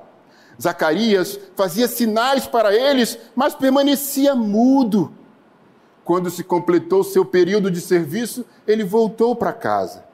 Zacarias 0.60 1.38
fazia 1.54 1.86
sinais 1.86 2.46
para 2.46 2.74
eles, 2.74 3.18
mas 3.34 3.54
permanecia 3.54 4.34
mudo. 4.34 5.12
Quando 6.04 6.30
se 6.30 6.44
completou 6.44 7.04
seu 7.04 7.24
período 7.24 7.70
de 7.70 7.80
serviço, 7.80 8.44
ele 8.66 8.84
voltou 8.84 9.36
para 9.36 9.52
casa. 9.52 10.04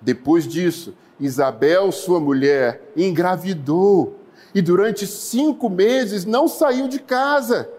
Depois 0.00 0.48
disso, 0.48 0.94
Isabel, 1.20 1.92
sua 1.92 2.18
mulher, 2.18 2.90
engravidou 2.96 4.18
e 4.54 4.60
durante 4.60 5.06
cinco 5.06 5.70
meses 5.70 6.24
não 6.24 6.48
saiu 6.48 6.88
de 6.88 6.98
casa. 6.98 7.70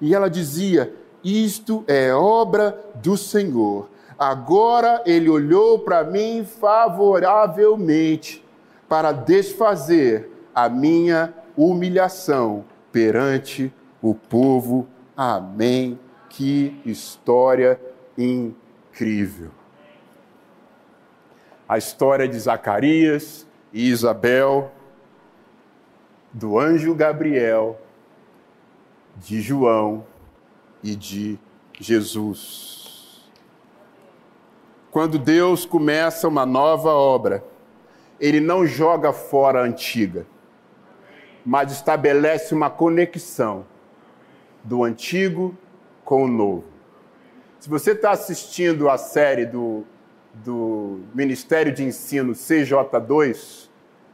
E 0.00 0.14
ela 0.14 0.28
dizia: 0.28 0.92
Isto 1.24 1.84
é 1.86 2.12
obra 2.12 2.78
do 2.96 3.16
Senhor. 3.16 3.88
Agora 4.18 5.02
ele 5.06 5.30
olhou 5.30 5.78
para 5.78 6.04
mim 6.04 6.44
favoravelmente 6.44 8.44
para 8.86 9.12
desfazer 9.12 10.28
a 10.64 10.68
minha 10.68 11.32
humilhação 11.56 12.66
perante 12.92 13.72
o 14.02 14.14
povo. 14.14 14.86
Amém. 15.16 15.98
Que 16.28 16.78
história 16.84 17.80
incrível. 18.16 19.50
A 21.66 21.78
história 21.78 22.28
de 22.28 22.38
Zacarias 22.38 23.46
e 23.72 23.88
Isabel, 23.88 24.70
do 26.30 26.58
anjo 26.58 26.94
Gabriel, 26.94 27.80
de 29.16 29.40
João 29.40 30.04
e 30.82 30.94
de 30.94 31.38
Jesus. 31.80 33.30
Quando 34.90 35.18
Deus 35.18 35.64
começa 35.64 36.28
uma 36.28 36.44
nova 36.44 36.90
obra, 36.90 37.42
Ele 38.20 38.40
não 38.40 38.66
joga 38.66 39.12
fora 39.12 39.60
a 39.60 39.64
antiga 39.64 40.26
mas 41.44 41.72
estabelece 41.72 42.54
uma 42.54 42.70
conexão 42.70 43.64
do 44.62 44.84
antigo 44.84 45.56
com 46.04 46.24
o 46.24 46.28
novo. 46.28 46.64
Se 47.58 47.68
você 47.68 47.92
está 47.92 48.10
assistindo 48.10 48.88
a 48.88 48.96
série 48.96 49.46
do, 49.46 49.84
do 50.34 51.00
Ministério 51.14 51.72
de 51.72 51.84
Ensino 51.84 52.32
CJ2, 52.32 53.68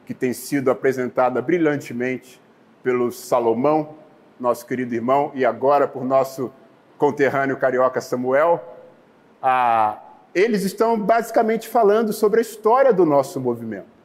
que 0.05 0.15
tem 0.15 0.33
sido 0.33 0.71
apresentada 0.71 1.41
brilhantemente 1.43 2.41
pelo 2.83 3.11
Salomão, 3.11 3.97
nosso 4.39 4.67
querido 4.67 4.95
irmão, 4.95 5.33
e 5.35 5.45
agora 5.45 5.89
por 5.89 6.05
nosso 6.05 6.53
conterrâneo 6.99 7.57
carioca 7.57 8.01
Samuel, 8.01 8.63
ah, 9.43 9.99
eles 10.35 10.63
estão 10.63 10.99
basicamente 10.99 11.69
falando 11.69 12.13
sobre 12.13 12.41
a 12.41 12.43
história 12.43 12.93
do 12.93 13.05
nosso 13.07 13.41
movimento. 13.41 13.96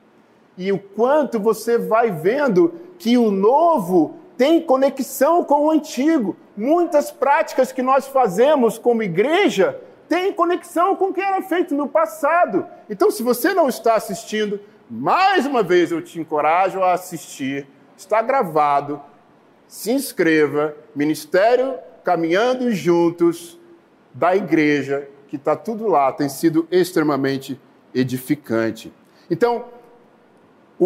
E 0.57 0.71
o 0.71 0.77
quanto 0.77 1.39
você 1.39 1.77
vai 1.77 2.11
vendo 2.11 2.73
que 2.97 3.17
o 3.17 3.31
novo 3.31 4.15
tem 4.37 4.61
conexão 4.61 5.43
com 5.43 5.65
o 5.65 5.71
antigo. 5.71 6.35
Muitas 6.57 7.11
práticas 7.11 7.71
que 7.71 7.81
nós 7.81 8.07
fazemos 8.07 8.77
como 8.77 9.03
igreja 9.03 9.79
têm 10.09 10.33
conexão 10.33 10.95
com 10.95 11.05
o 11.05 11.13
que 11.13 11.21
era 11.21 11.41
feito 11.41 11.75
no 11.75 11.87
passado. 11.87 12.65
Então, 12.89 13.09
se 13.09 13.23
você 13.23 13.53
não 13.53 13.69
está 13.69 13.95
assistindo, 13.95 14.59
mais 14.89 15.45
uma 15.45 15.63
vez 15.63 15.91
eu 15.91 16.01
te 16.01 16.19
encorajo 16.19 16.81
a 16.81 16.93
assistir. 16.93 17.67
Está 17.95 18.21
gravado. 18.21 19.01
Se 19.67 19.91
inscreva. 19.91 20.75
Ministério 20.95 21.75
Caminhando 22.03 22.71
Juntos 22.71 23.59
da 24.13 24.35
Igreja, 24.35 25.07
que 25.27 25.35
está 25.35 25.55
tudo 25.55 25.87
lá, 25.87 26.11
tem 26.11 26.27
sido 26.27 26.67
extremamente 26.69 27.59
edificante. 27.93 28.91
Então, 29.29 29.65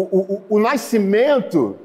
o, 0.00 0.42
o 0.50 0.58
nascimento 0.58 1.76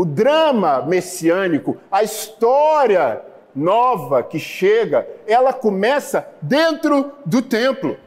o 0.00 0.04
drama 0.06 0.80
messiânico, 0.80 1.76
a 1.92 2.02
história 2.02 3.20
nova 3.54 4.22
que 4.22 4.38
chega, 4.38 5.06
ela 5.26 5.52
começa 5.52 6.26
dentro 6.40 7.12
do 7.26 7.42
templo, 7.42 7.98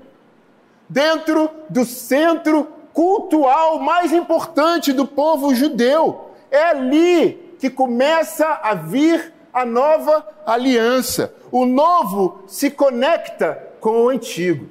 dentro 0.89 1.51
do 1.69 1.85
centro 1.85 2.67
cultural 2.93 3.77
mais 3.77 4.11
importante 4.11 4.91
do 4.91 5.05
povo 5.05 5.53
judeu. 5.53 6.31
É 6.49 6.63
ali 6.63 7.55
que 7.59 7.69
começa 7.69 8.59
a 8.63 8.73
vir 8.73 9.31
a 9.53 9.63
nova 9.63 10.27
aliança. 10.47 11.31
O 11.51 11.63
novo 11.63 12.39
se 12.47 12.71
conecta 12.71 13.71
com 13.79 14.05
o 14.05 14.09
antigo. 14.09 14.67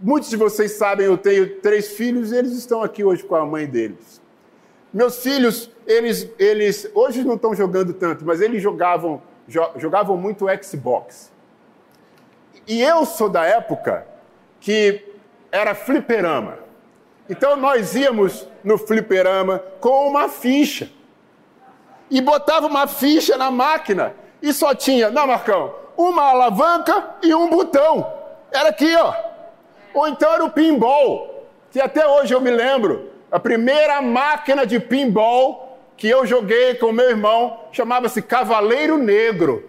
Muitos 0.00 0.28
de 0.30 0.36
vocês 0.36 0.72
sabem, 0.72 1.06
eu 1.06 1.16
tenho 1.16 1.60
três 1.60 1.88
filhos 1.88 2.32
e 2.32 2.36
eles 2.36 2.52
estão 2.52 2.82
aqui 2.82 3.04
hoje 3.04 3.22
com 3.22 3.34
a 3.34 3.46
mãe 3.46 3.66
deles. 3.66 4.20
Meus 4.92 5.22
filhos, 5.22 5.70
eles, 5.86 6.28
eles 6.38 6.90
hoje 6.94 7.22
não 7.24 7.34
estão 7.34 7.54
jogando 7.54 7.92
tanto, 7.92 8.24
mas 8.24 8.40
eles 8.40 8.62
jogavam, 8.62 9.22
jogavam 9.76 10.16
muito 10.16 10.46
Xbox. 10.62 11.32
E 12.66 12.82
eu 12.82 13.04
sou 13.04 13.28
da 13.28 13.44
época 13.44 14.06
que 14.60 15.04
era 15.52 15.74
fliperama. 15.74 16.58
Então 17.28 17.56
nós 17.56 17.94
íamos 17.94 18.48
no 18.62 18.78
fliperama 18.78 19.62
com 19.80 20.08
uma 20.08 20.28
ficha. 20.28 20.90
E 22.10 22.20
botava 22.20 22.66
uma 22.66 22.86
ficha 22.86 23.36
na 23.36 23.50
máquina 23.50 24.14
e 24.40 24.52
só 24.52 24.74
tinha, 24.74 25.10
não, 25.10 25.26
Marcão, 25.26 25.74
uma 25.96 26.22
alavanca 26.24 27.16
e 27.22 27.34
um 27.34 27.48
botão. 27.48 28.12
Era 28.52 28.68
aqui, 28.68 28.94
ó. 28.96 29.35
Ou 29.96 30.06
então 30.06 30.30
era 30.30 30.44
o 30.44 30.50
pinball, 30.50 31.48
que 31.70 31.80
até 31.80 32.06
hoje 32.06 32.34
eu 32.34 32.40
me 32.42 32.50
lembro. 32.50 33.12
A 33.32 33.40
primeira 33.40 34.02
máquina 34.02 34.66
de 34.66 34.78
pinball 34.78 35.78
que 35.96 36.06
eu 36.06 36.26
joguei 36.26 36.74
com 36.74 36.92
meu 36.92 37.08
irmão 37.08 37.60
chamava-se 37.72 38.20
Cavaleiro 38.20 38.98
Negro. 38.98 39.64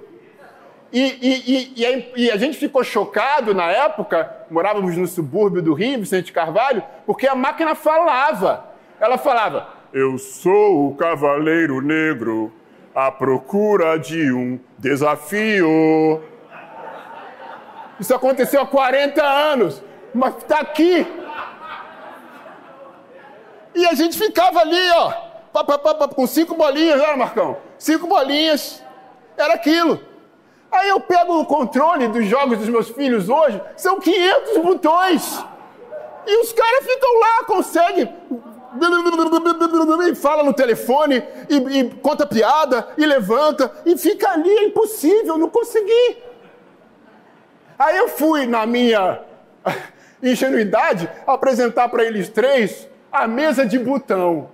E, 0.91 1.01
e, 1.01 1.81
e, 1.81 2.13
e, 2.25 2.31
a 2.31 2.35
gente 2.35 2.57
ficou 2.57 2.83
chocado 2.83 3.53
na 3.53 3.71
época, 3.71 4.29
morávamos 4.51 4.97
no 4.97 5.07
subúrbio 5.07 5.61
do 5.61 5.73
Rio, 5.73 5.99
Vicente 5.99 6.33
Carvalho, 6.33 6.83
porque 7.05 7.25
a 7.25 7.33
máquina 7.35 7.73
falava. 7.73 8.65
Ela 8.99 9.17
falava: 9.17 9.69
Eu 9.93 10.17
sou 10.17 10.89
o 10.89 10.95
cavaleiro 10.95 11.79
negro 11.79 12.51
à 12.93 13.09
procura 13.09 13.97
de 13.97 14.29
um 14.33 14.59
desafio. 14.77 16.21
Isso 17.97 18.13
aconteceu 18.13 18.61
há 18.61 18.65
40 18.65 19.23
anos, 19.23 19.83
mas 20.17 20.35
está 20.37 20.59
aqui. 20.59 21.05
E 23.75 23.85
a 23.85 23.93
gente 23.93 24.17
ficava 24.17 24.59
ali, 24.59 24.89
ó, 24.95 25.11
pá, 25.53 25.63
pá, 25.63 25.77
pá, 25.77 26.07
com 26.07 26.25
cinco 26.25 26.55
bolinhas, 26.55 26.99
né, 26.99 27.15
Marcão? 27.15 27.57
Cinco 27.77 28.07
bolinhas, 28.07 28.83
era 29.37 29.53
aquilo. 29.53 30.01
Aí 30.71 30.89
eu 30.89 30.99
pego 30.99 31.39
o 31.39 31.45
controle 31.45 32.07
dos 32.07 32.25
jogos 32.25 32.57
dos 32.57 32.67
meus 32.67 32.89
filhos 32.89 33.29
hoje, 33.29 33.61
são 33.75 33.99
500 33.99 34.57
botões. 34.57 35.45
E 36.25 36.41
os 36.41 36.51
caras 36.51 36.85
ficam 36.85 37.19
lá, 37.19 37.43
conseguem. 37.45 38.13
E 40.09 40.15
fala 40.15 40.43
no 40.43 40.53
telefone, 40.53 41.23
e, 41.47 41.79
e, 41.79 41.89
conta 42.01 42.25
piada, 42.25 42.89
e 42.97 43.05
levanta, 43.05 43.71
e 43.85 43.95
fica 43.97 44.31
ali, 44.31 44.49
é 44.49 44.63
impossível, 44.65 45.37
não 45.37 45.49
consegui. 45.49 46.17
Aí 47.77 47.95
eu 47.97 48.09
fui, 48.09 48.45
na 48.45 48.65
minha 48.65 49.27
ingenuidade, 50.21 51.09
apresentar 51.25 51.89
para 51.89 52.03
eles 52.03 52.29
três 52.29 52.87
a 53.11 53.27
mesa 53.27 53.65
de 53.65 53.79
botão. 53.79 54.49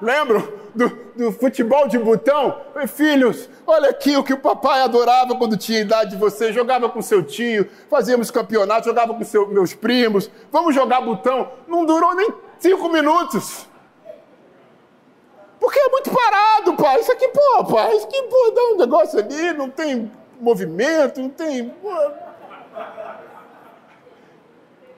Lembram 0.00 0.46
do, 0.74 0.88
do, 1.16 1.32
futebol 1.32 1.88
de 1.88 1.98
botão? 1.98 2.60
Filhos, 2.88 3.48
olha 3.66 3.90
aqui 3.90 4.16
o 4.16 4.24
que 4.24 4.32
o 4.32 4.38
papai 4.38 4.82
adorava 4.82 5.34
quando 5.36 5.56
tinha 5.56 5.80
idade 5.80 6.10
de 6.10 6.16
você. 6.16 6.52
Jogava 6.52 6.88
com 6.88 7.00
seu 7.00 7.22
tio, 7.22 7.68
fazíamos 7.88 8.30
campeonato, 8.30 8.86
jogava 8.86 9.14
com 9.14 9.24
seu, 9.24 9.48
meus 9.48 9.72
primos. 9.72 10.30
Vamos 10.50 10.74
jogar 10.74 11.00
botão. 11.00 11.50
Não 11.66 11.84
durou 11.84 12.14
nem 12.14 12.28
cinco 12.58 12.88
minutos. 12.88 13.66
Porque 15.60 15.78
é 15.78 15.88
muito 15.88 16.10
parado, 16.10 16.74
pai. 16.74 17.00
Isso 17.00 17.12
aqui, 17.12 17.28
pô, 17.28 17.64
pai, 17.64 17.96
isso 17.96 18.06
aqui, 18.06 18.22
pô, 18.24 18.50
dá 18.50 18.62
um 18.74 18.76
negócio 18.76 19.18
ali, 19.18 19.54
não 19.54 19.70
tem 19.70 20.10
movimento, 20.40 21.20
não 21.20 21.30
tem. 21.30 21.70
Pô. 21.70 22.23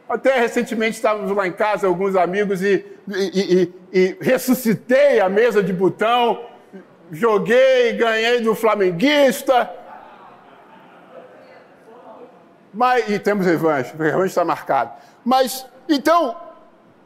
Até 0.08 0.38
recentemente 0.38 0.96
estávamos 0.96 1.34
lá 1.36 1.48
em 1.48 1.52
casa, 1.52 1.88
alguns 1.88 2.14
amigos, 2.14 2.62
e, 2.62 2.84
e, 3.08 3.72
e, 3.92 4.00
e 4.00 4.16
ressuscitei 4.20 5.18
a 5.18 5.28
mesa 5.28 5.62
de 5.62 5.72
botão, 5.72 6.44
joguei, 7.10 7.92
ganhei 7.94 8.40
do 8.40 8.54
flamenguista. 8.54 9.68
Mas, 12.72 13.08
e 13.08 13.18
temos 13.18 13.46
revanche, 13.46 13.94
o 13.98 14.02
revanche 14.02 14.28
está 14.28 14.44
marcado. 14.44 14.92
Mas, 15.24 15.66
então, 15.88 16.36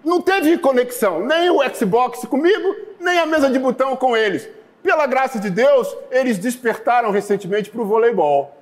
não 0.04 0.20
teve 0.20 0.58
conexão, 0.58 1.24
nem 1.24 1.48
o 1.48 1.62
Xbox 1.74 2.26
comigo, 2.26 2.76
nem 3.00 3.18
a 3.18 3.24
mesa 3.24 3.48
de 3.48 3.58
botão 3.58 3.96
com 3.96 4.14
eles. 4.14 4.46
Pela 4.82 5.06
graça 5.06 5.38
de 5.38 5.48
Deus, 5.48 5.88
eles 6.10 6.36
despertaram 6.36 7.10
recentemente 7.10 7.70
para 7.70 7.80
o 7.80 7.86
voleibol 7.86 8.59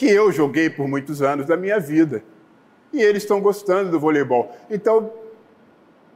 que 0.00 0.10
eu 0.10 0.32
joguei 0.32 0.70
por 0.70 0.88
muitos 0.88 1.20
anos 1.20 1.44
da 1.44 1.58
minha 1.58 1.78
vida. 1.78 2.24
E 2.90 3.02
eles 3.02 3.22
estão 3.22 3.38
gostando 3.38 3.90
do 3.90 4.00
voleibol. 4.00 4.50
Então, 4.70 5.12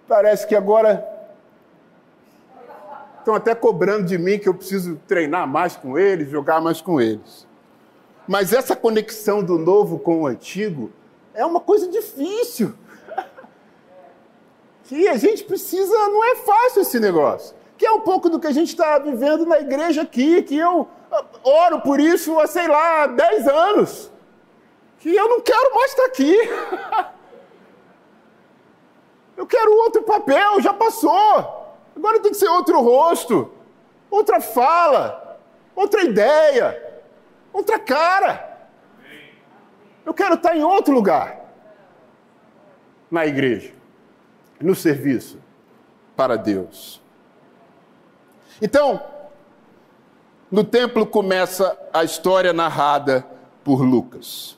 parece 0.08 0.46
que 0.46 0.56
agora 0.56 1.06
estão 3.18 3.34
até 3.34 3.54
cobrando 3.54 4.06
de 4.06 4.16
mim 4.16 4.38
que 4.38 4.48
eu 4.48 4.54
preciso 4.54 4.98
treinar 5.06 5.46
mais 5.46 5.76
com 5.76 5.98
eles, 5.98 6.30
jogar 6.30 6.62
mais 6.62 6.80
com 6.80 6.98
eles. 6.98 7.46
Mas 8.26 8.54
essa 8.54 8.74
conexão 8.74 9.44
do 9.44 9.58
novo 9.58 9.98
com 9.98 10.22
o 10.22 10.26
antigo 10.26 10.90
é 11.34 11.44
uma 11.44 11.60
coisa 11.60 11.86
difícil. 11.86 12.72
que 14.84 15.06
a 15.08 15.18
gente 15.18 15.44
precisa, 15.44 15.92
não 16.08 16.24
é 16.24 16.36
fácil 16.36 16.80
esse 16.80 16.98
negócio. 16.98 17.54
Que 17.76 17.86
é 17.86 17.90
um 17.90 18.00
pouco 18.00 18.28
do 18.30 18.38
que 18.38 18.46
a 18.46 18.52
gente 18.52 18.68
está 18.68 18.98
vivendo 18.98 19.44
na 19.46 19.58
igreja 19.58 20.02
aqui, 20.02 20.42
que 20.42 20.56
eu 20.56 20.88
oro 21.42 21.80
por 21.80 22.00
isso 22.00 22.38
há, 22.38 22.46
sei 22.46 22.68
lá, 22.68 23.06
10 23.06 23.48
anos. 23.48 24.10
Que 24.98 25.14
eu 25.14 25.28
não 25.28 25.40
quero 25.40 25.74
mais 25.74 25.90
estar 25.90 26.04
aqui. 26.06 26.36
Eu 29.36 29.46
quero 29.46 29.72
outro 29.78 30.02
papel, 30.04 30.60
já 30.60 30.72
passou. 30.72 31.76
Agora 31.96 32.20
tem 32.20 32.30
que 32.30 32.38
ser 32.38 32.48
outro 32.48 32.80
rosto, 32.80 33.50
outra 34.10 34.40
fala, 34.40 35.40
outra 35.74 36.02
ideia, 36.02 37.02
outra 37.52 37.78
cara. 37.78 38.68
Eu 40.04 40.14
quero 40.14 40.34
estar 40.34 40.56
em 40.56 40.62
outro 40.62 40.94
lugar. 40.94 41.40
Na 43.10 43.26
igreja, 43.26 43.72
no 44.60 44.74
serviço 44.74 45.40
para 46.16 46.36
Deus. 46.36 47.03
Então, 48.60 49.02
no 50.50 50.62
templo 50.62 51.04
começa 51.04 51.76
a 51.92 52.04
história 52.04 52.52
narrada 52.52 53.26
por 53.64 53.82
Lucas. 53.82 54.56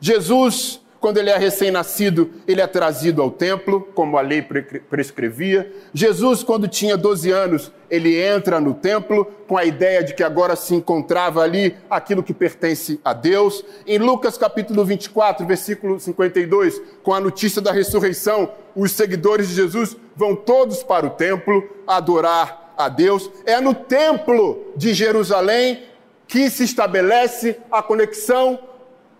Jesus, 0.00 0.80
quando 1.00 1.16
ele 1.16 1.30
é 1.30 1.38
recém-nascido, 1.38 2.30
ele 2.46 2.60
é 2.60 2.66
trazido 2.66 3.22
ao 3.22 3.30
templo, 3.30 3.80
como 3.94 4.18
a 4.18 4.20
lei 4.20 4.42
prescrevia. 4.42 5.72
Jesus, 5.94 6.42
quando 6.42 6.68
tinha 6.68 6.94
12 6.94 7.30
anos, 7.30 7.72
ele 7.88 8.22
entra 8.22 8.60
no 8.60 8.74
templo 8.74 9.24
com 9.48 9.56
a 9.56 9.64
ideia 9.64 10.04
de 10.04 10.14
que 10.14 10.22
agora 10.22 10.54
se 10.54 10.74
encontrava 10.74 11.42
ali 11.42 11.74
aquilo 11.88 12.22
que 12.22 12.34
pertence 12.34 13.00
a 13.02 13.14
Deus. 13.14 13.64
Em 13.86 13.98
Lucas 13.98 14.36
capítulo 14.36 14.84
24, 14.84 15.46
versículo 15.46 15.98
52, 15.98 16.82
com 17.02 17.14
a 17.14 17.20
notícia 17.20 17.62
da 17.62 17.72
ressurreição, 17.72 18.52
os 18.76 18.92
seguidores 18.92 19.48
de 19.48 19.54
Jesus 19.54 19.96
vão 20.14 20.36
todos 20.36 20.82
para 20.82 21.06
o 21.06 21.10
templo 21.10 21.66
adorar 21.86 22.59
a 22.84 22.88
Deus. 22.88 23.30
É 23.44 23.60
no 23.60 23.74
templo 23.74 24.72
de 24.76 24.94
Jerusalém 24.94 25.84
que 26.26 26.48
se 26.48 26.64
estabelece 26.64 27.58
a 27.70 27.82
conexão 27.82 28.58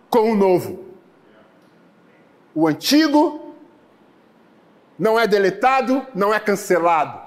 com 0.09 0.33
o 0.33 0.37
novo. 0.37 0.85
O 2.55 2.67
antigo 2.67 3.55
não 4.99 5.19
é 5.19 5.27
deletado, 5.27 6.07
não 6.15 6.33
é 6.33 6.39
cancelado, 6.39 7.19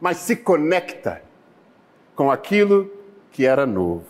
mas 0.00 0.18
se 0.18 0.36
conecta 0.36 1.22
com 2.14 2.30
aquilo 2.30 2.90
que 3.30 3.46
era 3.46 3.64
novo. 3.64 4.04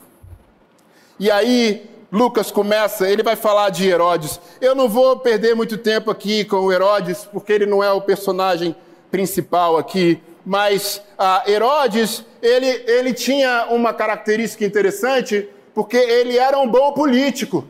E 1.19 1.31
aí, 1.31 1.89
Lucas 2.11 2.51
começa, 2.51 3.09
ele 3.09 3.23
vai 3.23 3.37
falar 3.37 3.71
de 3.71 3.87
Herodes. 3.87 4.41
Eu 4.61 4.75
não 4.75 4.89
vou 4.89 5.19
perder 5.19 5.55
muito 5.55 5.77
tempo 5.77 6.11
aqui 6.11 6.45
com 6.45 6.73
Herodes, 6.73 7.25
porque 7.31 7.53
ele 7.53 7.67
não 7.67 7.85
é 7.85 7.93
o 7.93 8.01
personagem 8.01 8.75
principal 9.11 9.77
aqui 9.77 10.21
mas 10.45 11.03
ah, 11.19 11.43
Herodes, 11.47 12.25
ele, 12.43 12.67
ele 12.87 13.13
tinha 13.13 13.67
uma 13.71 13.93
característica 13.93 14.65
interessante, 14.65 15.49
porque 15.75 15.97
ele 15.97 16.39
era 16.39 16.59
um 16.59 16.69
bom 16.69 16.93
político. 16.93 17.65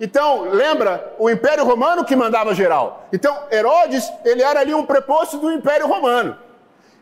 Então, 0.00 0.42
lembra, 0.50 1.14
o 1.18 1.30
Império 1.30 1.64
Romano 1.64 2.04
que 2.04 2.14
mandava 2.14 2.54
geral. 2.54 3.08
Então, 3.12 3.34
Herodes, 3.50 4.10
ele 4.24 4.42
era 4.42 4.60
ali 4.60 4.74
um 4.74 4.84
preposto 4.84 5.38
do 5.38 5.50
Império 5.50 5.86
Romano. 5.86 6.36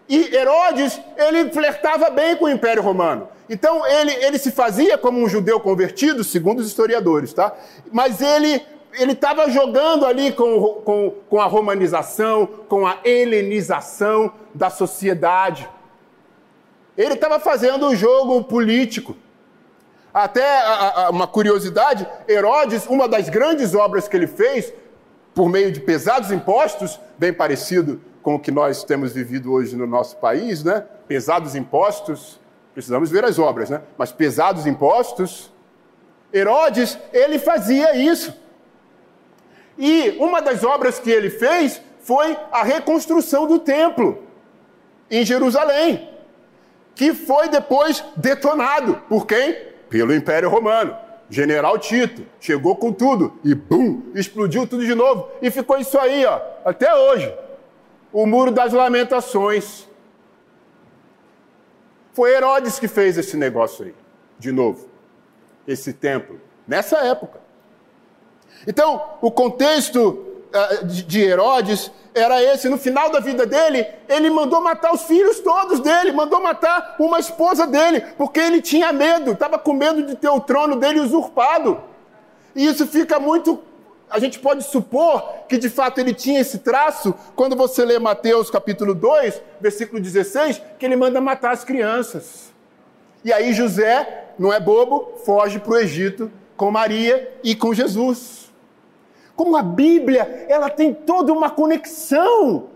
E 0.09 0.35
Herodes, 0.35 1.01
ele 1.17 1.51
flertava 1.51 2.11
bem 2.11 2.37
com 2.37 2.45
o 2.45 2.51
Império 2.51 2.83
Romano. 2.83 3.29
Então, 3.49 3.87
ele, 3.87 4.13
ele 4.25 4.39
se 4.39 4.53
fazia 4.53 4.97
como 4.97 5.19
um 5.19 5.29
judeu 5.29 5.59
convertido, 5.59 6.23
segundo 6.23 6.61
os 6.61 6.67
historiadores, 6.67 7.33
tá? 7.33 7.53
Mas 7.91 8.21
ele 8.21 8.63
ele 8.99 9.13
estava 9.13 9.51
jogando 9.51 10.07
ali 10.07 10.33
com, 10.33 10.61
com, 10.85 11.11
com 11.29 11.41
a 11.41 11.47
romanização, 11.47 12.47
com 12.69 12.87
a 12.87 12.99
helenização 13.05 14.33
da 14.55 14.71
sociedade. 14.71 15.69
Ele 16.97 17.15
estava 17.15 17.41
fazendo 17.41 17.87
um 17.87 17.97
jogo 17.97 18.45
político. 18.45 19.17
Até 20.13 20.45
a, 20.61 21.07
a, 21.07 21.11
uma 21.11 21.27
curiosidade: 21.27 22.07
Herodes, 22.29 22.87
uma 22.87 23.09
das 23.09 23.29
grandes 23.29 23.75
obras 23.75 24.07
que 24.07 24.17
ele 24.17 24.29
fez, 24.29 24.73
por 25.35 25.49
meio 25.49 25.73
de 25.73 25.81
pesados 25.81 26.31
impostos, 26.31 27.01
bem 27.19 27.33
parecido 27.33 28.01
com 28.23 28.37
o 28.37 28.41
que 28.41 28.51
nós 28.51 28.85
temos 28.85 29.13
vivido 29.13 29.53
hoje 29.53 29.77
no 29.77 29.87
nosso 29.87 30.17
país, 30.17 30.63
né? 30.63 30.85
Pesados 31.09 31.57
impostos, 31.57 32.41
precisamos 32.73 33.11
ver 33.11 33.25
as 33.25 33.39
obras, 33.39 33.69
né? 33.69 33.83
Mas 33.99 34.13
pesados 34.13 34.67
impostos. 34.67 35.53
Herodes, 36.33 36.99
ele 37.13 37.39
fazia 37.39 37.95
isso. 37.97 38.44
E 39.79 40.11
uma 40.19 40.41
das 40.41 40.63
obras 40.63 40.99
que 40.99 41.11
ele 41.11 41.31
fez 41.31 41.81
foi 42.01 42.37
a 42.53 42.63
reconstrução 42.63 43.47
do 43.47 43.59
templo 43.59 44.23
em 45.11 45.25
Jerusalém, 45.25 46.09
que 46.95 47.13
foi 47.15 47.49
depois 47.49 48.05
detonado 48.17 49.03
por 49.09 49.27
quem? 49.27 49.57
Pelo 49.89 50.15
Império 50.15 50.49
Romano. 50.49 50.97
General 51.31 51.79
Tito 51.79 52.25
chegou 52.39 52.77
com 52.77 52.93
tudo 52.93 53.39
e 53.43 53.55
bum, 53.55 54.03
explodiu 54.15 54.67
tudo 54.67 54.85
de 54.85 54.95
novo 54.95 55.29
e 55.41 55.51
ficou 55.51 55.79
isso 55.79 55.99
aí, 55.99 56.25
ó, 56.25 56.41
até 56.65 56.95
hoje. 56.95 57.35
O 58.13 58.27
Muro 58.27 58.53
das 58.53 58.73
Lamentações. 58.73 59.89
Foi 62.13 62.33
Herodes 62.33 62.79
que 62.79 62.87
fez 62.87 63.19
esse 63.19 63.37
negócio 63.37 63.87
aí, 63.87 63.95
de 64.39 64.53
novo, 64.53 64.89
esse 65.67 65.93
templo, 65.93 66.41
nessa 66.69 66.99
época. 66.99 67.44
Então, 68.67 69.03
o 69.21 69.31
contexto 69.31 70.01
uh, 70.01 70.87
de 70.87 71.21
Herodes 71.21 71.91
era 72.15 72.43
esse. 72.43 72.69
No 72.69 72.79
final 72.79 73.11
da 73.11 73.21
vida 73.21 73.45
dele, 73.45 73.87
ele 74.09 74.31
mandou 74.31 74.61
matar 74.61 74.95
os 74.95 75.03
filhos 75.03 75.41
todos 75.41 75.81
dele, 75.81 76.13
mandou 76.13 76.41
matar 76.41 76.97
uma 76.99 77.19
esposa 77.19 77.67
dele, 77.67 78.01
porque 78.17 78.39
ele 78.39 78.63
tinha 78.63 78.93
medo, 78.93 79.33
estava 79.33 79.59
com 79.59 79.73
medo 79.73 80.03
de 80.05 80.15
ter 80.15 80.29
o 80.29 80.41
trono 80.41 80.77
dele 80.77 81.01
usurpado. 81.01 81.81
E 82.55 82.67
isso 82.67 82.87
fica 82.87 83.19
muito. 83.19 83.61
A 84.09 84.21
gente 84.21 84.39
pode 84.39 84.63
supor 84.63 85.23
que 85.49 85.59
de 85.59 85.69
fato 85.69 85.99
ele 85.99 86.15
tinha 86.15 86.41
esse 86.41 86.59
traço 86.59 87.15
quando 87.35 87.57
você 87.57 87.85
lê 87.85 87.99
Mateus 87.99 88.49
capítulo 88.49 88.95
2, 88.95 89.43
versículo 89.61 90.01
16, 90.01 90.63
que 90.79 90.87
ele 90.87 90.95
manda 90.95 91.21
matar 91.21 91.51
as 91.53 91.65
crianças. 91.65 92.53
E 93.25 93.33
aí 93.33 93.53
José, 93.53 94.27
não 94.39 94.53
é 94.53 94.61
bobo, 94.61 95.15
foge 95.25 95.59
para 95.59 95.73
o 95.73 95.79
Egito 95.79 96.31
com 96.57 96.71
Maria 96.71 97.33
e 97.43 97.57
com 97.57 97.75
Jesus. 97.75 98.53
Como 99.37 99.57
a 99.57 99.63
Bíblia, 99.63 100.47
ela 100.49 100.71
tem 100.71 100.93
toda 100.93 101.33
uma 101.33 101.51
conexão. 101.51 102.69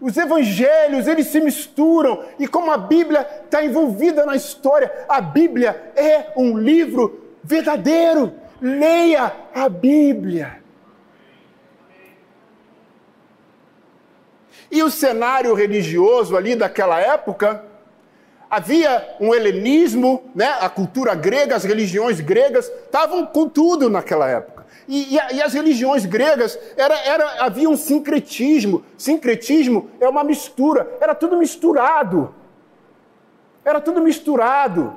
Os 0.00 0.16
evangelhos, 0.16 1.06
eles 1.06 1.26
se 1.26 1.40
misturam. 1.40 2.24
E 2.38 2.46
como 2.46 2.70
a 2.70 2.78
Bíblia 2.78 3.26
está 3.44 3.64
envolvida 3.64 4.24
na 4.24 4.36
história, 4.36 4.90
a 5.08 5.20
Bíblia 5.20 5.92
é 5.96 6.32
um 6.36 6.56
livro 6.56 7.34
verdadeiro. 7.42 8.32
Leia 8.60 9.32
a 9.54 9.68
Bíblia. 9.68 10.58
E 14.70 14.82
o 14.82 14.90
cenário 14.90 15.54
religioso 15.54 16.36
ali 16.36 16.54
daquela 16.54 17.00
época, 17.00 17.64
havia 18.50 19.16
um 19.20 19.34
helenismo, 19.34 20.30
né? 20.34 20.56
a 20.60 20.68
cultura 20.68 21.14
grega, 21.14 21.56
as 21.56 21.64
religiões 21.64 22.20
gregas 22.20 22.66
estavam 22.84 23.26
com 23.26 23.48
tudo 23.48 23.88
naquela 23.88 24.28
época. 24.28 24.57
E, 24.88 25.14
e, 25.14 25.36
e 25.36 25.42
as 25.42 25.52
religiões 25.52 26.06
gregas, 26.06 26.58
era, 26.74 26.98
era, 27.00 27.44
havia 27.44 27.68
um 27.68 27.76
sincretismo. 27.76 28.82
Sincretismo 28.96 29.90
é 30.00 30.08
uma 30.08 30.24
mistura, 30.24 30.96
era 30.98 31.14
tudo 31.14 31.36
misturado. 31.36 32.34
Era 33.62 33.82
tudo 33.82 34.00
misturado. 34.00 34.96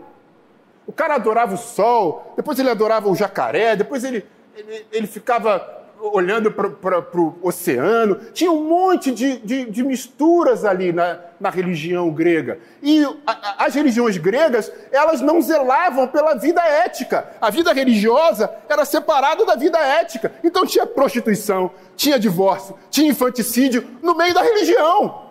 O 0.87 0.93
cara 0.93 1.15
adorava 1.15 1.55
o 1.55 1.57
sol, 1.57 2.33
depois 2.37 2.57
ele 2.57 2.69
adorava 2.69 3.09
o 3.09 3.15
jacaré, 3.15 3.75
depois 3.75 4.05
ele, 4.05 4.25
ele, 4.55 4.85
ele 4.91 5.07
ficava 5.07 5.80
olhando 6.01 6.51
para 6.51 6.99
o 7.21 7.37
oceano. 7.41 8.15
Tinha 8.33 8.51
um 8.51 8.63
monte 8.63 9.11
de, 9.11 9.37
de, 9.37 9.65
de 9.65 9.83
misturas 9.83 10.65
ali 10.65 10.91
na, 10.91 11.19
na, 11.39 11.49
religião 11.49 12.09
grega. 12.11 12.59
E 12.81 13.03
a, 13.25 13.65
as 13.65 13.75
religiões 13.75 14.17
gregas, 14.17 14.71
elas 14.91 15.21
não 15.21 15.41
zelavam 15.41 16.07
pela 16.07 16.35
vida 16.35 16.61
ética. 16.61 17.29
A 17.39 17.49
vida 17.49 17.71
religiosa 17.71 18.51
era 18.67 18.83
separada 18.83 19.45
da 19.45 19.55
vida 19.55 19.77
ética. 19.77 20.31
Então 20.43 20.65
tinha 20.65 20.85
prostituição, 20.85 21.71
tinha 21.95 22.19
divórcio, 22.19 22.75
tinha 22.89 23.09
infanticídio 23.09 23.87
no 24.01 24.15
meio 24.15 24.33
da 24.33 24.41
religião. 24.41 25.29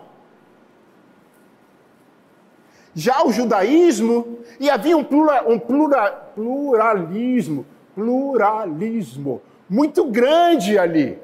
Já 2.93 3.23
o 3.23 3.31
judaísmo, 3.31 4.39
e 4.59 4.69
havia 4.69 4.97
um, 4.97 5.03
plura, 5.03 5.49
um 5.49 5.57
plura, 5.57 6.11
pluralismo, 6.35 7.65
pluralismo 7.95 9.41
muito 9.71 10.03
grande 10.03 10.77
ali. 10.77 11.17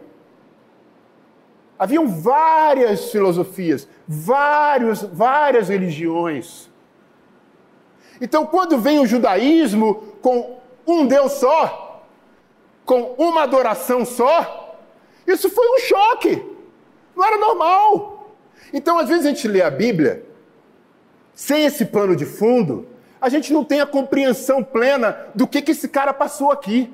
Haviam 1.77 2.07
várias 2.07 3.11
filosofias, 3.11 3.89
vários, 4.07 5.01
várias 5.01 5.67
religiões. 5.67 6.69
Então, 8.21 8.45
quando 8.45 8.77
vem 8.77 8.99
o 8.99 9.05
judaísmo 9.05 9.95
com 10.21 10.61
um 10.87 11.05
Deus 11.05 11.33
só, 11.33 12.05
com 12.85 13.15
uma 13.17 13.43
adoração 13.43 14.05
só, 14.05 14.79
isso 15.27 15.49
foi 15.49 15.67
um 15.67 15.79
choque. 15.79 16.41
Não 17.13 17.25
era 17.25 17.37
normal. 17.37 18.33
Então, 18.71 18.97
às 18.97 19.09
vezes 19.09 19.25
a 19.25 19.29
gente 19.29 19.45
lê 19.45 19.61
a 19.61 19.69
Bíblia 19.69 20.25
sem 21.33 21.65
esse 21.65 21.85
pano 21.85 22.15
de 22.15 22.25
fundo, 22.25 22.87
a 23.19 23.27
gente 23.27 23.51
não 23.51 23.65
tem 23.65 23.81
a 23.81 23.85
compreensão 23.85 24.63
plena 24.63 25.27
do 25.35 25.45
que, 25.45 25.61
que 25.61 25.71
esse 25.71 25.89
cara 25.89 26.13
passou 26.13 26.49
aqui. 26.49 26.91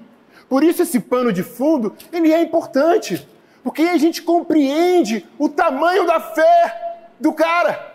Por 0.54 0.64
isso 0.64 0.84
esse 0.84 1.00
pano 1.00 1.34
de 1.34 1.42
fundo, 1.42 1.96
ele 2.12 2.32
é 2.32 2.40
importante, 2.40 3.28
porque 3.64 3.82
a 3.82 3.98
gente 3.98 4.22
compreende 4.22 5.28
o 5.40 5.50
tamanho 5.50 6.06
da 6.06 6.20
fé 6.20 7.10
do 7.20 7.34
cara. 7.34 7.92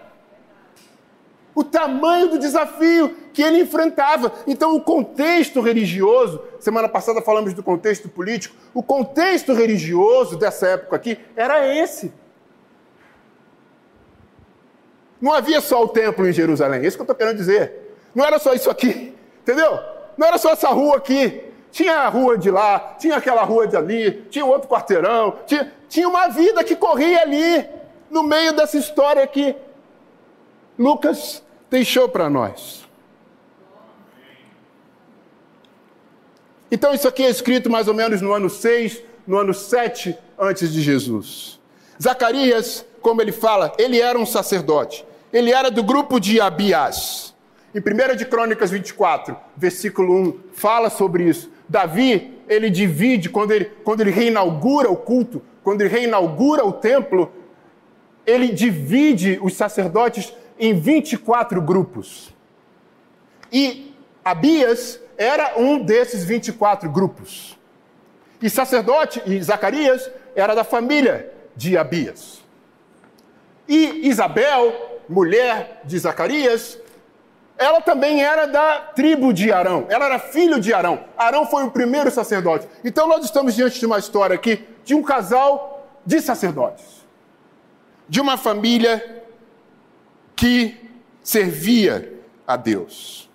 O 1.55 1.63
tamanho 1.63 2.31
do 2.31 2.37
desafio 2.37 3.17
que 3.33 3.43
ele 3.43 3.61
enfrentava. 3.61 4.33
Então, 4.45 4.75
o 4.75 4.81
contexto 4.81 5.61
religioso, 5.61 6.43
semana 6.59 6.89
passada 6.89 7.23
falamos 7.23 7.55
do 7.55 7.63
contexto 7.63 8.09
político, 8.09 8.57
o 8.75 8.83
contexto 8.83 9.53
religioso 9.53 10.37
dessa 10.37 10.67
época 10.67 10.97
aqui 10.97 11.17
era 11.37 11.65
esse. 11.73 12.13
Não 15.21 15.33
havia 15.33 15.61
só 15.61 15.85
o 15.85 15.89
templo 15.89 16.27
em 16.27 16.33
Jerusalém, 16.33 16.81
é 16.83 16.89
isso 16.89 16.97
que 16.97 17.03
eu 17.03 17.05
estou 17.05 17.15
querendo 17.15 17.37
dizer. 17.37 17.95
Não 18.13 18.25
era 18.25 18.41
só 18.41 18.53
isso 18.53 18.69
aqui, 18.69 19.15
entendeu? 19.43 19.79
Não 20.17 20.27
era 20.27 20.39
só 20.39 20.51
essa 20.51 20.71
rua 20.71 20.97
aqui, 20.97 21.47
tinha 21.79 21.99
a 21.99 22.09
rua 22.09 22.37
de 22.37 22.51
lá, 22.51 22.97
tinha 22.99 23.17
aquela 23.17 23.45
rua 23.45 23.65
de 23.69 23.77
ali, 23.77 24.27
tinha 24.31 24.45
outro 24.45 24.69
quarteirão, 24.69 25.39
tinha, 25.47 25.73
tinha 25.89 26.09
uma 26.09 26.27
vida 26.27 26.65
que 26.65 26.75
corria 26.75 27.23
ali, 27.23 27.65
no 28.11 28.25
meio 28.25 28.53
dessa 28.53 28.77
história 28.77 29.25
que 29.29 29.55
Lucas 30.77 31.41
deixou 31.71 32.09
para 32.09 32.29
nós. 32.29 32.85
Então, 36.69 36.93
isso 36.93 37.07
aqui 37.07 37.23
é 37.23 37.31
escrito 37.31 37.71
mais 37.71 37.87
ou 37.87 37.95
menos 37.95 38.21
no 38.21 38.33
ano 38.33 38.51
6, 38.51 39.01
no 39.25 39.39
ano 39.39 39.55
7 39.55 40.19
antes 40.37 40.73
de 40.73 40.83
Jesus. 40.83 41.61
Zacarias, 42.03 42.85
como 43.01 43.23
ele 43.23 43.31
fala, 43.31 43.73
ele 43.79 44.01
era 44.01 44.19
um 44.19 44.27
sacerdote. 44.27 45.07
Ele 45.33 45.53
era 45.53 45.71
do 45.71 45.85
grupo 45.85 46.19
de 46.19 46.41
Abias. 46.41 47.33
Em 47.73 47.79
1 47.79 48.17
de 48.17 48.25
Crônicas 48.25 48.73
24, 48.73 49.37
versículo 49.57 50.13
1, 50.13 50.41
fala 50.53 50.91
sobre 50.91 51.23
isso. 51.23 51.57
Davi, 51.69 52.39
ele 52.49 52.71
divide, 52.71 53.29
quando 53.29 53.53
ele, 53.53 53.67
quando 53.85 54.01
ele 54.01 54.11
reinaugura 54.11 54.91
o 54.91 54.97
culto, 54.97 55.43
quando 55.63 55.83
ele 55.83 55.91
reinaugura 55.91 56.65
o 56.65 56.73
templo, 56.73 57.31
ele 58.27 58.49
divide 58.49 59.39
os 59.43 59.55
sacerdotes 59.55 60.33
em 60.59 60.75
24 60.75 61.61
grupos. 61.61 62.33
E 63.53 63.95
Abias 64.25 65.01
era 65.17 65.59
um 65.59 65.79
desses 65.79 66.25
24 66.25 66.91
grupos. 66.91 67.59
E 68.41 68.49
sacerdote, 68.49 69.21
e 69.27 69.43
Zacarias, 69.43 70.11
era 70.35 70.55
da 70.55 70.65
família 70.65 71.33
de 71.57 71.77
Abias. 71.77 72.43
E 73.67 74.09
Isabel, 74.09 75.01
mulher 75.09 75.83
de 75.85 75.99
Zacarias, 75.99 76.79
ela 77.59 77.81
também 77.81 78.23
era 78.23 78.47
da 78.47 78.79
tribo 78.95 79.33
de 79.33 79.51
Arão. 79.53 79.87
Ela 79.89 80.07
era 80.07 80.19
filho 80.19 80.61
de 80.61 80.73
Arão. 80.73 81.05
Arão 81.17 81.45
foi 81.45 81.65
o 81.65 81.71
primeiro 81.71 82.11
sacerdote. 82.11 82.69
Então 82.85 83.09
nós 83.09 83.25
estamos 83.25 83.55
diante 83.55 83.81
de 83.81 83.87
uma 83.87 83.99
história 83.99 84.37
aqui 84.37 84.65
de 84.85 84.95
um 84.95 85.03
casal 85.03 85.87
de 86.07 86.21
sacerdotes. 86.21 86.85
De 88.09 88.21
uma 88.21 88.37
família 88.37 89.25
que 90.37 90.89
servia 91.21 92.15
a 92.47 92.57
Deus. 92.57 93.29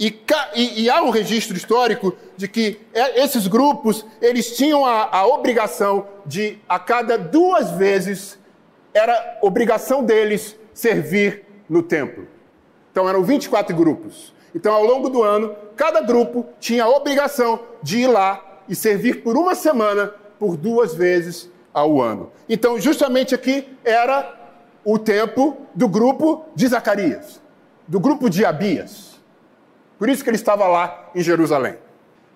E, 0.00 0.22
e, 0.54 0.82
e, 0.84 0.90
há 0.90 1.02
um 1.02 1.10
registro 1.10 1.56
histórico 1.56 2.16
de 2.36 2.46
que 2.46 2.80
é, 2.94 3.22
esses 3.22 3.48
grupos 3.48 4.06
eles 4.22 4.56
tinham 4.56 4.86
a, 4.86 5.08
a 5.10 5.26
obrigação 5.26 6.06
de 6.24 6.58
a 6.68 6.78
cada 6.78 7.18
duas 7.18 7.72
vezes 7.72 8.38
era 8.94 9.38
obrigação 9.42 10.04
deles 10.04 10.56
servir 10.72 11.44
no 11.68 11.82
templo. 11.82 12.37
Então 12.98 13.08
eram 13.08 13.22
24 13.22 13.76
grupos. 13.76 14.34
Então, 14.52 14.74
ao 14.74 14.84
longo 14.84 15.08
do 15.08 15.22
ano, 15.22 15.54
cada 15.76 16.00
grupo 16.00 16.44
tinha 16.58 16.82
a 16.82 16.88
obrigação 16.88 17.60
de 17.80 18.00
ir 18.00 18.08
lá 18.08 18.58
e 18.68 18.74
servir 18.74 19.22
por 19.22 19.36
uma 19.36 19.54
semana, 19.54 20.12
por 20.36 20.56
duas 20.56 20.94
vezes 20.94 21.48
ao 21.72 22.02
ano. 22.02 22.32
Então, 22.48 22.80
justamente 22.80 23.36
aqui 23.36 23.68
era 23.84 24.34
o 24.84 24.98
tempo 24.98 25.58
do 25.72 25.86
grupo 25.86 26.44
de 26.56 26.66
Zacarias, 26.66 27.40
do 27.86 28.00
grupo 28.00 28.28
de 28.28 28.44
Abias. 28.44 29.20
Por 29.96 30.08
isso 30.08 30.24
que 30.24 30.30
ele 30.30 30.36
estava 30.36 30.66
lá 30.66 31.08
em 31.14 31.22
Jerusalém. 31.22 31.76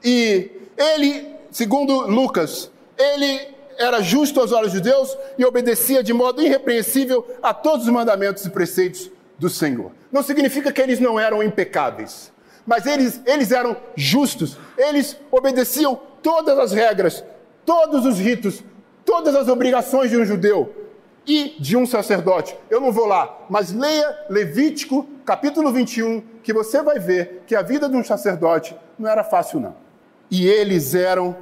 E 0.05 0.49
ele, 0.79 1.27
segundo 1.51 2.07
Lucas, 2.07 2.71
ele 2.97 3.49
era 3.77 4.01
justo 4.01 4.39
aos 4.39 4.53
olhos 4.53 4.71
de 4.71 4.81
Deus 4.81 5.19
e 5.37 5.45
obedecia 5.45 6.05
de 6.05 6.13
modo 6.13 6.41
irrepreensível 6.41 7.27
a 7.43 7.53
todos 7.53 7.85
os 7.87 7.93
mandamentos 7.93 8.47
e 8.47 8.51
preceitos 8.51 9.11
do 9.43 9.51
Senhor. 9.51 9.91
Não 10.13 10.23
significa 10.23 10.73
que 10.73 10.81
eles 10.81 11.01
não 11.01 11.19
eram 11.19 11.43
impecáveis, 11.43 12.33
mas 12.65 12.87
eles, 12.87 13.21
eles 13.27 13.51
eram 13.51 13.77
justos, 13.97 14.57
eles 14.79 15.17
obedeciam 15.33 16.01
todas 16.23 16.57
as 16.57 16.71
regras, 16.73 17.25
todos 17.67 18.07
os 18.07 18.21
ritos, 18.21 18.63
todas 19.05 19.35
as 19.35 19.49
obrigações 19.49 20.11
de 20.11 20.17
um 20.17 20.25
judeu. 20.25 20.73
e 21.25 21.55
de 21.61 21.77
um 21.77 21.87
sacerdote. 21.87 22.57
Eu 22.69 22.81
não 22.81 22.91
vou 22.91 23.07
lá, 23.07 23.47
mas 23.49 23.73
leia 23.73 24.27
Levítico, 24.29 25.07
capítulo 25.25 25.73
21, 25.73 26.21
que 26.43 26.53
você 26.53 26.83
vai 26.83 26.99
ver 26.99 27.45
que 27.47 27.55
a 27.55 27.63
vida 27.63 27.89
de 27.89 27.97
um 27.97 28.03
sacerdote 28.03 28.77
não 28.99 29.09
era 29.09 29.23
fácil, 29.23 29.61
não. 29.61 29.77
E 30.29 30.49
eles 30.49 30.97
eram 30.97 31.37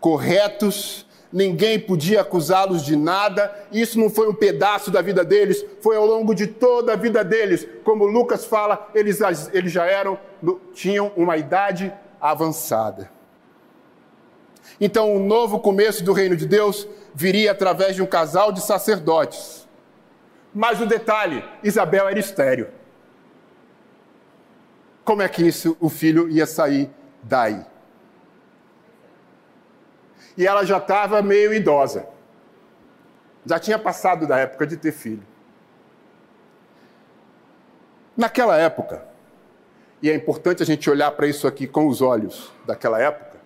corretos, 0.00 1.06
ninguém 1.32 1.78
podia 1.78 2.20
acusá-los 2.20 2.84
de 2.84 2.96
nada, 2.96 3.54
isso 3.70 3.98
não 3.98 4.08
foi 4.08 4.28
um 4.28 4.34
pedaço 4.34 4.90
da 4.90 5.02
vida 5.02 5.24
deles, 5.24 5.64
foi 5.80 5.96
ao 5.96 6.06
longo 6.06 6.34
de 6.34 6.46
toda 6.46 6.92
a 6.92 6.96
vida 6.96 7.22
deles. 7.22 7.66
Como 7.84 8.06
Lucas 8.06 8.44
fala, 8.44 8.90
eles, 8.94 9.20
eles 9.52 9.72
já 9.72 9.86
eram, 9.86 10.18
tinham 10.72 11.12
uma 11.16 11.36
idade 11.36 11.92
avançada. 12.20 13.10
Então, 14.80 15.12
o 15.12 15.16
um 15.16 15.26
novo 15.26 15.58
começo 15.58 16.04
do 16.04 16.12
reino 16.12 16.36
de 16.36 16.46
Deus 16.46 16.86
viria 17.14 17.50
através 17.50 17.96
de 17.96 18.02
um 18.02 18.06
casal 18.06 18.52
de 18.52 18.60
sacerdotes. 18.60 19.66
Mas 20.54 20.80
o 20.80 20.86
detalhe: 20.86 21.44
Isabel 21.62 22.08
era 22.08 22.18
estéreo. 22.18 22.68
Como 25.04 25.22
é 25.22 25.28
que 25.28 25.46
isso, 25.46 25.76
o 25.80 25.88
filho 25.88 26.28
ia 26.28 26.46
sair 26.46 26.90
daí? 27.22 27.64
E 30.38 30.46
ela 30.46 30.64
já 30.64 30.78
estava 30.78 31.20
meio 31.20 31.52
idosa. 31.52 32.06
Já 33.44 33.58
tinha 33.58 33.76
passado 33.76 34.24
da 34.24 34.38
época 34.38 34.68
de 34.68 34.76
ter 34.76 34.92
filho. 34.92 35.26
Naquela 38.16 38.56
época, 38.56 39.04
e 40.00 40.08
é 40.08 40.14
importante 40.14 40.62
a 40.62 40.66
gente 40.66 40.88
olhar 40.88 41.10
para 41.10 41.26
isso 41.26 41.48
aqui 41.48 41.66
com 41.66 41.88
os 41.88 42.00
olhos 42.00 42.52
daquela 42.64 43.00
época, 43.00 43.36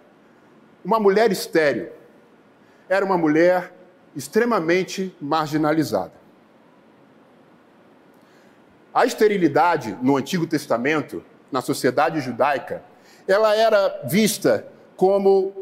uma 0.85 1.00
mulher 1.00 1.33
estéreo 1.33 1.90
era 2.90 3.05
uma 3.05 3.16
mulher 3.16 3.72
extremamente 4.14 5.16
marginalizada. 5.18 6.12
A 8.92 9.07
esterilidade 9.07 9.96
no 10.02 10.18
Antigo 10.18 10.46
Testamento, 10.46 11.24
na 11.50 11.62
sociedade 11.62 12.20
judaica, 12.20 12.83
ela 13.26 13.57
era 13.57 14.02
vista 14.05 14.66
como 14.94 15.62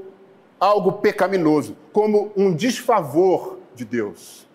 algo 0.61 0.93
pecaminoso, 0.93 1.75
como 1.91 2.31
um 2.37 2.55
desfavor 2.55 3.59
de 3.75 3.85
Deus, 3.85 4.47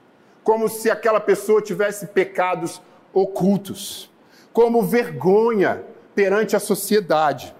como 0.43 0.69
se 0.69 0.91
aquela 0.91 1.19
pessoa 1.19 1.61
tivesse 1.61 2.07
pecados 2.07 2.79
ocultos, 3.11 4.11
como 4.53 4.83
vergonha 4.83 5.83
perante 6.13 6.55
a 6.55 6.59
sociedade, 6.59 7.53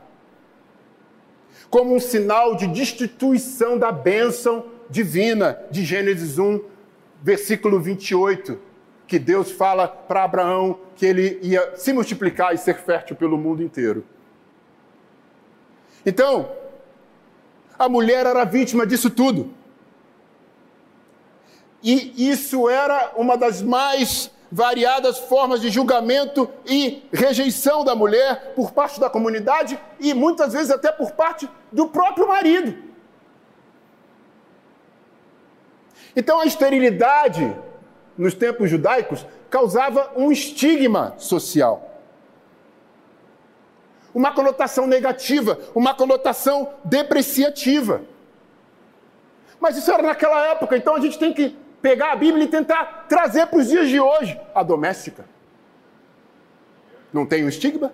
como 1.70 1.96
um 1.96 2.00
sinal 2.00 2.56
de 2.56 2.68
destituição 2.68 3.78
da 3.78 3.92
bênção 3.92 4.68
divina 4.90 5.60
de 5.72 5.84
Gênesis 5.84 6.38
1, 6.38 6.62
versículo 7.22 7.80
28, 7.82 8.60
que 9.08 9.18
Deus 9.18 9.52
fala 9.52 9.88
para 9.88 10.24
Abraão 10.24 10.80
que 10.96 11.06
ele 11.06 11.40
ia 11.42 11.76
se 11.76 11.92
multiplicar 11.92 12.54
e 12.54 12.58
ser 12.58 12.76
fértil 12.78 13.16
pelo 13.16 13.38
mundo 13.38 13.64
inteiro. 13.64 14.06
Então, 16.06 16.50
a 17.78 17.90
mulher 17.90 18.26
era 18.26 18.44
vítima 18.44 18.86
disso 18.86 19.10
tudo. 19.10 19.54
E 21.84 22.30
isso 22.30 22.70
era 22.70 23.12
uma 23.16 23.38
das 23.38 23.62
mais 23.62 24.32
variadas 24.52 25.18
formas 25.18 25.62
de 25.62 25.70
julgamento 25.70 26.50
e 26.66 27.04
rejeição 27.12 27.84
da 27.84 27.96
mulher 27.96 28.54
por 28.56 28.72
parte 28.72 29.00
da 29.00 29.10
comunidade 29.10 29.80
e 30.00 30.14
muitas 30.14 30.54
vezes 30.54 30.72
até 30.72 30.92
por 30.92 31.12
parte 31.12 31.50
do 31.72 31.88
próprio 31.88 32.28
marido. 32.28 32.76
Então 36.16 36.40
a 36.40 36.46
esterilidade 36.46 37.56
nos 38.18 38.34
tempos 38.34 38.70
judaicos 38.70 39.26
causava 39.50 40.12
um 40.16 40.32
estigma 40.32 41.14
social. 41.18 41.95
Uma 44.16 44.34
conotação 44.34 44.88
negativa, 44.88 45.60
uma 45.76 45.94
conotação 45.94 46.74
depreciativa. 46.86 48.02
Mas 49.60 49.76
isso 49.76 49.92
era 49.92 50.02
naquela 50.02 50.48
época, 50.48 50.78
então 50.78 50.96
a 50.96 51.02
gente 51.02 51.20
tem 51.20 51.34
que 51.34 51.50
pegar 51.82 52.14
a 52.14 52.16
Bíblia 52.16 52.46
e 52.46 52.48
tentar 52.48 53.06
trazer 53.10 53.46
para 53.48 53.60
os 53.60 53.68
dias 53.68 53.90
de 53.90 54.00
hoje 54.00 54.40
a 54.56 54.64
doméstica. 54.64 55.26
Não 57.12 57.26
tem 57.26 57.44
um 57.44 57.50
estigma? 57.50 57.92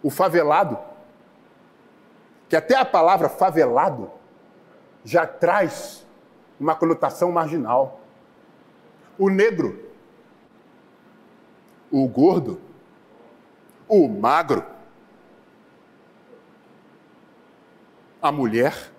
O 0.00 0.10
favelado, 0.10 0.78
que 2.48 2.54
até 2.54 2.76
a 2.76 2.84
palavra 2.84 3.28
favelado 3.28 4.12
já 5.04 5.26
traz 5.26 6.06
uma 6.58 6.76
conotação 6.76 7.32
marginal. 7.32 8.00
O 9.18 9.28
negro, 9.28 9.90
o 11.90 12.06
gordo, 12.06 12.60
o 13.88 14.08
magro, 14.08 14.64
a 18.20 18.32
mulher, 18.32 18.90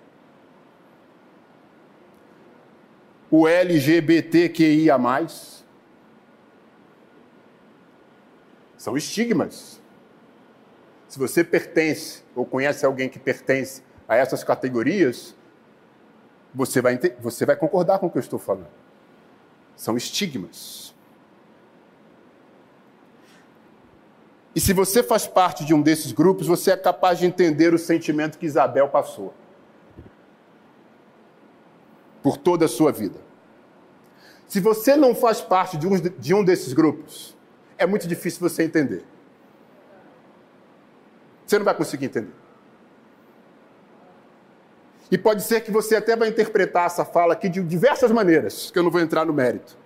o 3.30 3.48
LGBTQIA. 3.48 4.98
São 8.78 8.96
estigmas. 8.96 9.82
Se 11.08 11.20
você 11.20 11.44
pertence 11.44 12.24
ou 12.36 12.46
conhece 12.46 12.86
alguém 12.86 13.10
que 13.10 13.20
pertence 13.20 13.82
a 14.08 14.16
essas 14.16 14.44
categorias, 14.44 15.36
você 16.54 16.82
vai, 16.82 16.98
você 17.20 17.46
vai 17.46 17.56
concordar 17.56 18.00
com 18.00 18.08
o 18.08 18.10
que 18.10 18.18
eu 18.18 18.22
estou 18.22 18.40
falando. 18.40 18.70
São 19.76 19.98
estigmas. 19.98 20.87
E 24.58 24.60
se 24.60 24.74
você 24.74 25.04
faz 25.04 25.28
parte 25.28 25.64
de 25.64 25.72
um 25.72 25.84
desses 25.84 26.12
grupos, 26.12 26.48
você 26.48 26.72
é 26.72 26.76
capaz 26.76 27.20
de 27.20 27.28
entender 27.28 27.76
o 27.76 27.78
sentimento 27.78 28.40
que 28.40 28.46
Isabel 28.48 28.90
passou 28.90 29.32
por 32.24 32.38
toda 32.38 32.66
a 32.66 32.68
sua 32.68 32.92
vida. 32.92 33.20
Se 34.48 34.60
você 34.60 34.96
não 34.96 35.14
faz 35.14 35.42
parte 35.42 35.78
de 35.78 35.86
um, 35.86 36.00
de 36.00 36.44
desses 36.44 36.74
grupos, 36.74 37.38
é 37.78 37.86
muito 37.86 38.08
difícil 38.08 38.40
você 38.40 38.64
entender. 38.64 39.06
Você 41.46 41.60
não 41.60 41.66
vai 41.66 41.76
conseguir 41.76 42.06
entender. 42.06 42.34
E 45.12 45.20
pode 45.20 45.44
ser 45.44 45.62
que 45.62 45.70
você 45.70 45.98
até 45.98 46.16
vai 46.16 46.30
interpretar 46.30 46.88
essa 46.88 47.06
fala 47.06 47.34
aqui 47.34 47.48
de 47.48 47.62
diversas 47.62 48.12
maneiras, 48.12 48.72
que 48.72 48.80
eu 48.80 48.82
não 48.82 48.90
vou 48.90 49.02
entrar 49.02 49.24
no 49.24 49.34
mérito. 49.34 49.78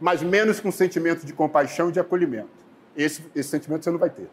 Mas 0.00 0.22
menos 0.22 0.58
com 0.58 0.72
sentimento 0.72 1.26
de 1.26 1.34
compaixão 1.34 1.90
e 1.90 1.92
de 1.92 2.00
acolhimento. 2.00 2.65
Esse, 2.96 3.24
esse 3.34 3.50
sentimento 3.50 3.84
você 3.84 3.90
não 3.90 3.98
vai 3.98 4.10
ter. 4.10 4.28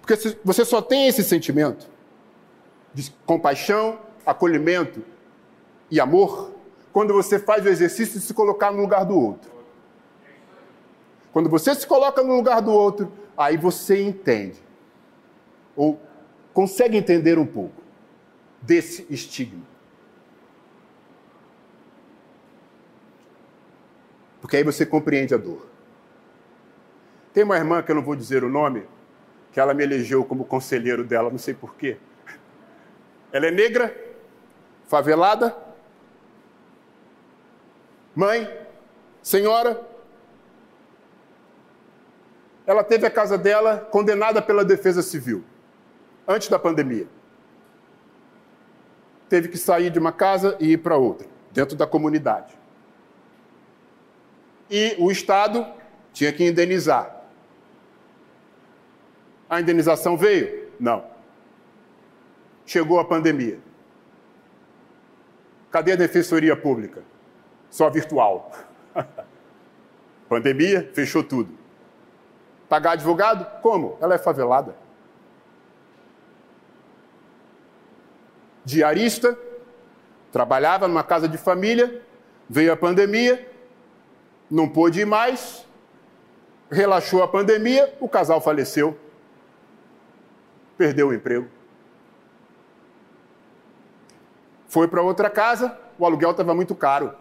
Porque 0.00 0.14
você 0.44 0.64
só 0.64 0.80
tem 0.80 1.08
esse 1.08 1.24
sentimento 1.24 1.88
de 2.94 3.10
compaixão, 3.26 3.98
acolhimento 4.24 5.02
e 5.90 6.00
amor 6.00 6.52
quando 6.92 7.12
você 7.12 7.38
faz 7.38 7.66
o 7.66 7.68
exercício 7.68 8.18
de 8.18 8.24
se 8.24 8.32
colocar 8.32 8.70
no 8.70 8.80
lugar 8.80 9.04
do 9.04 9.14
outro. 9.14 9.50
Quando 11.32 11.50
você 11.50 11.74
se 11.74 11.86
coloca 11.86 12.22
no 12.22 12.34
lugar 12.34 12.62
do 12.62 12.72
outro, 12.72 13.12
aí 13.36 13.58
você 13.58 14.02
entende. 14.02 14.58
Ou 15.76 16.00
consegue 16.54 16.96
entender 16.96 17.38
um 17.38 17.44
pouco 17.44 17.82
desse 18.62 19.06
estigma. 19.10 19.62
Porque 24.40 24.56
aí 24.56 24.64
você 24.64 24.86
compreende 24.86 25.34
a 25.34 25.36
dor. 25.36 25.75
Tem 27.36 27.44
uma 27.44 27.58
irmã 27.58 27.82
que 27.82 27.90
eu 27.90 27.94
não 27.94 28.02
vou 28.02 28.16
dizer 28.16 28.42
o 28.44 28.48
nome, 28.48 28.88
que 29.52 29.60
ela 29.60 29.74
me 29.74 29.82
elegeu 29.82 30.24
como 30.24 30.42
conselheiro 30.42 31.04
dela, 31.04 31.28
não 31.28 31.36
sei 31.36 31.52
porquê. 31.52 31.98
Ela 33.30 33.48
é 33.48 33.50
negra, 33.50 33.94
favelada, 34.88 35.54
mãe, 38.14 38.50
senhora. 39.22 39.86
Ela 42.66 42.82
teve 42.82 43.06
a 43.06 43.10
casa 43.10 43.36
dela 43.36 43.86
condenada 43.90 44.40
pela 44.40 44.64
defesa 44.64 45.02
civil 45.02 45.44
antes 46.26 46.48
da 46.48 46.58
pandemia. 46.58 47.06
Teve 49.28 49.48
que 49.48 49.58
sair 49.58 49.90
de 49.90 49.98
uma 49.98 50.10
casa 50.10 50.56
e 50.58 50.72
ir 50.72 50.78
para 50.78 50.96
outra, 50.96 51.28
dentro 51.52 51.76
da 51.76 51.86
comunidade. 51.86 52.58
E 54.70 54.96
o 54.98 55.10
Estado 55.10 55.66
tinha 56.14 56.32
que 56.32 56.42
indenizar. 56.42 57.15
A 59.48 59.60
indenização 59.60 60.16
veio? 60.16 60.70
Não. 60.78 61.04
Chegou 62.64 62.98
a 62.98 63.04
pandemia. 63.04 63.58
Cadê 65.70 65.92
a 65.92 65.96
defensoria 65.96 66.56
pública? 66.56 67.02
Só 67.70 67.88
virtual. 67.90 68.50
pandemia, 70.28 70.90
fechou 70.94 71.22
tudo. 71.22 71.56
Pagar 72.68 72.92
advogado? 72.92 73.60
Como? 73.60 73.96
Ela 74.00 74.14
é 74.14 74.18
favelada. 74.18 74.86
diarista, 78.66 79.38
trabalhava 80.32 80.88
numa 80.88 81.04
casa 81.04 81.28
de 81.28 81.38
família, 81.38 82.02
veio 82.50 82.72
a 82.72 82.76
pandemia, 82.76 83.48
não 84.50 84.68
pôde 84.68 85.00
ir 85.00 85.06
mais, 85.06 85.64
relaxou 86.68 87.22
a 87.22 87.28
pandemia, 87.28 87.94
o 88.00 88.08
casal 88.08 88.40
faleceu, 88.40 88.98
perdeu 90.76 91.08
o 91.08 91.14
emprego. 91.14 91.48
Foi 94.68 94.88
para 94.88 95.02
outra 95.02 95.30
casa, 95.30 95.78
o 95.98 96.04
aluguel 96.04 96.32
estava 96.32 96.54
muito 96.54 96.74
caro. 96.74 97.14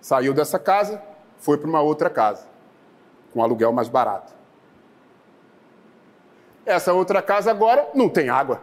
Saiu 0.00 0.32
dessa 0.32 0.58
casa, 0.58 1.02
foi 1.38 1.58
para 1.58 1.68
uma 1.68 1.80
outra 1.80 2.08
casa, 2.08 2.46
com 3.32 3.42
aluguel 3.42 3.72
mais 3.72 3.88
barato. 3.88 4.32
Essa 6.64 6.92
outra 6.92 7.22
casa 7.22 7.50
agora 7.50 7.90
não 7.94 8.08
tem 8.08 8.28
água. 8.28 8.60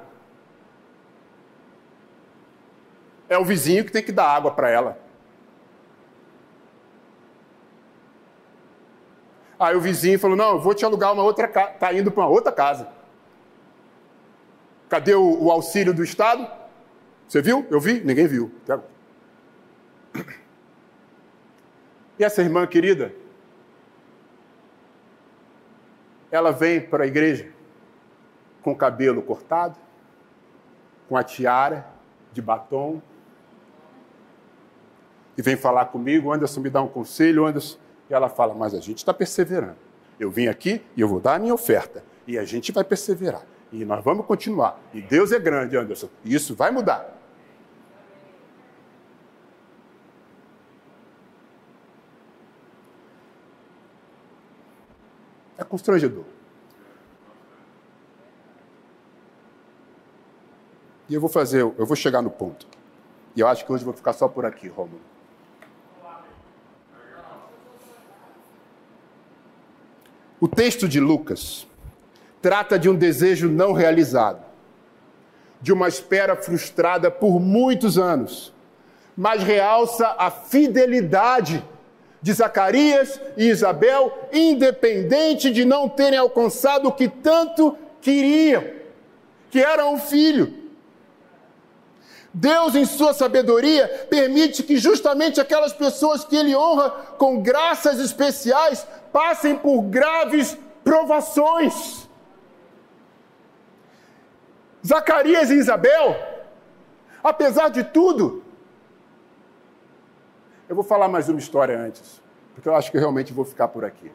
É 3.28 3.38
o 3.38 3.46
vizinho 3.46 3.84
que 3.84 3.92
tem 3.92 4.04
que 4.04 4.12
dar 4.12 4.30
água 4.30 4.52
para 4.52 4.70
ela. 4.70 5.03
Aí 9.64 9.76
o 9.76 9.82
vizinho 9.82 10.20
falou: 10.20 10.36
Não, 10.36 10.52
eu 10.52 10.60
vou 10.60 10.74
te 10.74 10.84
alugar 10.84 11.14
uma 11.14 11.24
outra 11.24 11.48
casa. 11.48 11.72
Está 11.72 11.94
indo 11.94 12.12
para 12.12 12.24
uma 12.24 12.30
outra 12.30 12.52
casa. 12.52 12.88
Cadê 14.90 15.16
o, 15.16 15.44
o, 15.44 15.52
auxílio 15.52 15.94
do 15.94 16.04
Estado? 16.04 16.48
Você 17.28 17.42
viu? 17.42 17.66
Eu 17.70 17.80
vi? 17.80 18.02
Ninguém 18.02 18.28
viu. 18.28 18.52
E 22.20 22.24
essa 22.24 22.42
irmã 22.42 22.68
querida? 22.68 23.14
Ela 26.30 26.52
vem 26.52 26.82
para 26.82 27.06
a 27.06 27.08
igreja 27.08 27.52
com 28.62 28.72
o 28.72 28.76
cabelo 28.76 29.22
cortado, 29.22 29.78
com 31.08 31.18
a 31.18 31.24
tiara 31.24 31.88
de 32.32 32.42
batom, 32.42 33.02
e 35.38 35.42
vem 35.42 35.56
falar 35.56 35.86
comigo, 35.86 36.32
Anderson 36.32 36.62
me 36.62 36.70
dá 36.70 36.82
um 36.82 36.88
conselho, 36.88 37.46
Anderson. 37.46 37.78
E 38.10 38.14
ela 38.14 38.30
fala, 38.30 38.54
mas 38.54 38.74
a 38.74 38.80
gente 38.80 38.98
está 38.98 39.14
perseverando. 39.14 39.78
Eu 40.20 40.30
vim 40.30 40.48
aqui 40.48 40.82
e 40.96 41.02
eu 41.02 41.08
vou 41.08 41.20
dar 41.20 41.36
a 41.36 41.40
minha 41.40 41.54
oferta. 41.54 42.04
E 42.28 42.38
a 42.38 42.46
gente 42.46 42.72
vai 42.72 42.84
perseverar. 42.84 43.46
E 43.72 43.84
nós 43.84 44.04
vamos 44.04 44.26
continuar. 44.26 44.80
E 44.94 45.02
Deus 45.02 45.32
é 45.32 45.40
grande, 45.40 45.76
Anderson. 45.76 46.08
E 46.24 46.34
isso 46.34 46.56
vai 46.56 46.72
mudar. 46.72 47.20
É 55.58 55.64
constrangedor. 55.64 56.26
E 61.10 61.16
eu 61.16 61.22
vou 61.22 61.30
fazer, 61.30 61.62
eu 61.62 61.86
vou 61.86 61.96
chegar 61.96 62.22
no 62.22 62.30
ponto. 62.30 62.68
E 63.36 63.40
eu 63.40 63.48
acho 63.48 63.66
que 63.66 63.72
hoje 63.72 63.84
eu 63.84 63.86
vou 63.86 63.94
ficar 63.94 64.14
só 64.14 64.28
por 64.28 64.46
aqui, 64.46 64.68
Romulo. 64.68 65.13
O 70.44 70.48
texto 70.50 70.90
de 70.90 71.00
Lucas 71.00 71.66
trata 72.42 72.78
de 72.78 72.90
um 72.90 72.96
desejo 72.96 73.48
não 73.48 73.72
realizado, 73.72 74.44
de 75.62 75.72
uma 75.72 75.88
espera 75.88 76.36
frustrada 76.36 77.10
por 77.10 77.40
muitos 77.40 77.98
anos, 77.98 78.52
mas 79.16 79.42
realça 79.42 80.06
a 80.18 80.30
fidelidade 80.30 81.64
de 82.22 82.34
Zacarias 82.34 83.22
e 83.38 83.46
Isabel, 83.46 84.28
independente 84.34 85.50
de 85.50 85.64
não 85.64 85.88
terem 85.88 86.20
alcançado 86.20 86.90
o 86.90 86.92
que 86.92 87.08
tanto 87.08 87.78
queriam, 88.02 88.66
que 89.50 89.62
era 89.62 89.88
um 89.88 89.98
filho. 89.98 90.54
Deus, 92.34 92.76
em 92.76 92.84
sua 92.84 93.14
sabedoria, 93.14 94.08
permite 94.10 94.62
que 94.62 94.76
justamente 94.76 95.40
aquelas 95.40 95.72
pessoas 95.72 96.26
que 96.26 96.36
Ele 96.36 96.54
honra 96.54 96.90
com 97.18 97.42
graças 97.42 97.98
especiais 97.98 98.86
passem 99.14 99.56
por 99.56 99.84
graves 99.84 100.58
provações. 100.84 102.10
Zacarias 104.86 105.50
e 105.52 105.56
Isabel, 105.56 106.18
apesar 107.24 107.70
de 107.70 107.84
tudo, 107.84 108.44
eu 110.68 110.76
vou 110.76 110.84
falar 110.84 111.08
mais 111.08 111.30
uma 111.30 111.40
história 111.40 111.80
antes, 111.80 112.22
porque 112.54 112.68
eu 112.68 112.76
acho 112.76 112.92
que 112.92 112.98
eu 112.98 113.02
realmente 113.02 113.32
vou 113.32 113.46
ficar 113.46 113.68
por 113.68 113.86
aqui. 113.86 114.12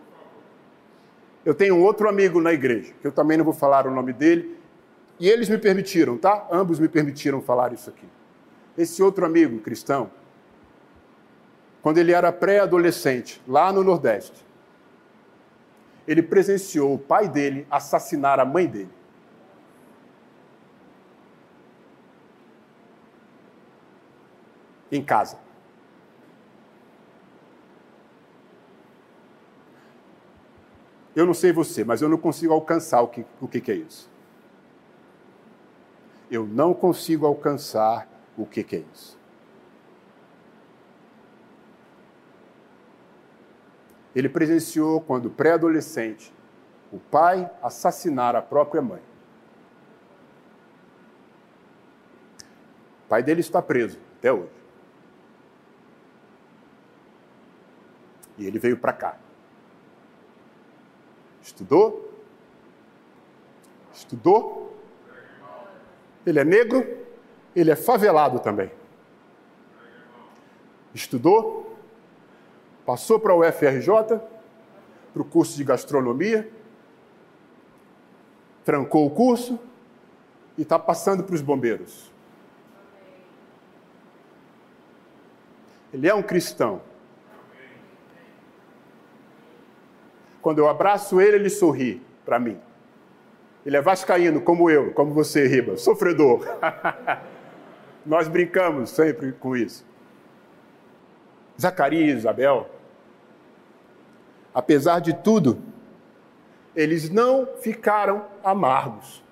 Eu 1.45 1.55
tenho 1.55 1.77
um 1.77 1.83
outro 1.83 2.09
amigo 2.09 2.41
na 2.41 2.53
igreja, 2.53 2.93
que 3.01 3.07
eu 3.07 3.13
também 3.13 3.39
não 3.39 3.45
vou 3.45 3.55
falar 3.55 3.87
o 3.87 3.91
nome 3.91 4.13
dele, 4.13 4.59
e 5.19 5.29
eles 5.29 5.49
me 5.49 5.57
permitiram, 5.57 6.19
tá? 6.19 6.47
Ambos 6.51 6.79
me 6.79 6.89
permitiram 6.89 7.41
falar 7.41 7.73
isso 7.73 7.89
aqui. 7.89 8.07
Esse 8.77 9.03
outro 9.03 9.25
amigo 9.25 9.61
cristão, 9.61 10.11
quando 11.81 11.99
ele 11.99 12.13
era 12.13 12.31
pré-adolescente, 12.31 13.41
lá 13.47 13.73
no 13.73 13.83
Nordeste, 13.83 14.48
ele 16.09 16.23
presenciou 16.23 16.94
o 16.94 16.99
pai 16.99 17.29
dele 17.29 17.66
assassinar 17.71 18.40
a 18.40 18.44
mãe 18.44 18.66
dele. 18.66 18.88
Em 24.90 25.05
casa. 25.05 25.38
Eu 31.14 31.27
não 31.27 31.35
sei 31.35 31.53
você, 31.53 31.85
mas 31.85 32.01
eu 32.01 32.09
não 32.09 32.16
consigo 32.16 32.55
alcançar 32.55 33.03
o 33.03 33.09
que, 33.09 33.27
o 33.38 33.47
que, 33.47 33.61
que 33.61 33.71
é 33.71 33.75
isso. 33.75 34.11
Eu 36.31 36.47
não 36.47 36.73
consigo 36.73 37.27
alcançar 37.27 38.09
o 38.35 38.47
que, 38.47 38.64
que 38.64 38.77
é 38.77 38.85
isso. 38.94 39.18
Ele 44.19 44.29
presenciou 44.29 45.01
quando 45.01 45.31
pré-adolescente 45.31 46.35
o 46.91 46.99
pai 46.99 47.49
assassinar 47.63 48.35
a 48.35 48.43
própria 48.43 48.83
mãe. 48.83 49.01
O 53.05 53.09
pai 53.09 53.23
dele 53.23 53.43
está 53.43 53.63
preso 53.63 53.97
até 54.19 54.33
hoje. 54.33 54.51
E 58.37 58.45
ele 58.45 58.59
veio 58.59 58.77
para 58.77 58.93
cá. 58.93 59.17
Estudou? 61.41 62.13
Estudou? 63.95 64.77
Ele 66.27 66.41
é 66.41 66.45
negro? 66.45 67.07
Ele 67.55 67.71
é 67.71 67.77
favelado 67.77 68.41
também. 68.41 68.73
Estudou? 70.93 71.78
Passou 72.88 73.20
para 73.20 73.35
o 73.35 73.46
UFRJ, 73.46 74.18
para 75.12 75.20
o 75.20 75.24
curso 75.27 75.59
de 75.59 75.62
gastronomia, 75.62 76.51
trancou 78.64 79.05
o 79.07 79.11
curso 79.11 79.61
e 80.57 80.62
está 80.62 80.79
passando 80.79 81.22
para 81.22 81.35
os 81.35 81.42
bombeiros. 81.42 82.11
Ele 85.92 86.09
é 86.09 86.14
um 86.14 86.22
cristão. 86.22 86.81
Quando 90.40 90.61
eu 90.61 90.66
abraço 90.66 91.20
ele, 91.20 91.37
ele 91.37 91.51
sorri 91.51 92.01
para 92.24 92.38
mim. 92.38 92.59
Ele 93.66 93.77
é 93.77 93.83
vascaíno, 93.83 94.40
como 94.40 94.70
eu, 94.70 94.94
como 94.94 95.12
você, 95.12 95.46
Riba, 95.46 95.77
sofredor. 95.77 96.42
Nós 98.07 98.29
brincamos 98.29 98.88
sempre 98.88 99.33
com 99.33 99.55
isso. 99.55 99.85
Zacarias, 101.61 102.20
Isabel, 102.20 102.78
apesar 104.55 105.01
de 105.01 105.13
tudo, 105.13 105.63
eles 106.75 107.11
não 107.11 107.49
ficaram 107.61 108.25
amargos. 108.43 109.23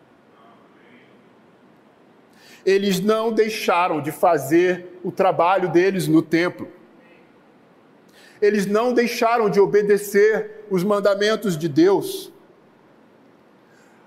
Eles 2.64 2.98
não 2.98 3.33
deixaram 3.33 4.00
de 4.00 4.11
fazer 4.11 4.98
o 5.05 5.12
trabalho 5.12 5.68
deles 5.68 6.09
no 6.09 6.22
templo. 6.22 6.68
Eles 8.43 8.66
não 8.66 8.93
deixaram 8.93 9.49
de 9.49 9.61
obedecer 9.61 10.66
os 10.68 10.82
mandamentos 10.82 11.57
de 11.57 11.68
Deus. 11.68 12.32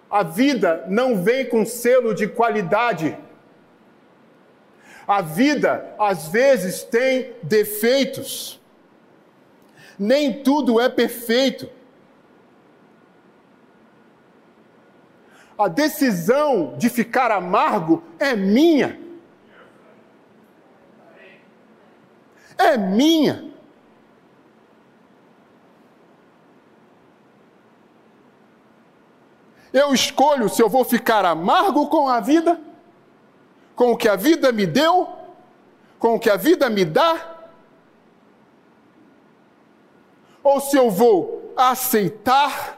A 0.09 0.23
vida 0.23 0.83
não 0.89 1.23
vem 1.23 1.45
com 1.45 1.65
selo 1.65 2.13
de 2.13 2.27
qualidade. 2.27 3.17
A 5.07 5.21
vida, 5.21 5.95
às 5.97 6.27
vezes, 6.27 6.83
tem 6.83 7.33
defeitos 7.41 8.58
nem 9.99 10.41
tudo 10.41 10.79
é 10.79 10.87
perfeito. 10.87 11.69
A 15.57 15.67
decisão 15.67 16.75
de 16.77 16.89
ficar 16.89 17.29
amargo 17.31 18.01
é 18.17 18.33
minha. 18.33 18.97
É 22.57 22.77
minha. 22.77 23.49
Eu 29.73 29.93
escolho 29.93 30.47
se 30.47 30.61
eu 30.61 30.69
vou 30.69 30.85
ficar 30.85 31.25
amargo 31.25 31.87
com 31.89 32.07
a 32.07 32.21
vida, 32.21 32.59
com 33.75 33.91
o 33.91 33.97
que 33.97 34.07
a 34.07 34.15
vida 34.15 34.51
me 34.51 34.65
deu, 34.65 35.09
com 35.99 36.15
o 36.15 36.19
que 36.19 36.29
a 36.29 36.37
vida 36.37 36.69
me 36.69 36.85
dá, 36.85 37.38
ou 40.43 40.59
se 40.59 40.77
eu 40.77 40.89
vou 40.89 41.53
aceitar, 41.55 42.77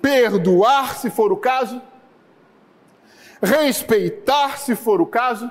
perdoar, 0.00 0.96
se 0.98 1.08
for 1.10 1.32
o 1.32 1.36
caso, 1.36 1.80
respeitar, 3.42 4.58
se 4.58 4.74
for 4.74 5.00
o 5.00 5.06
caso, 5.06 5.50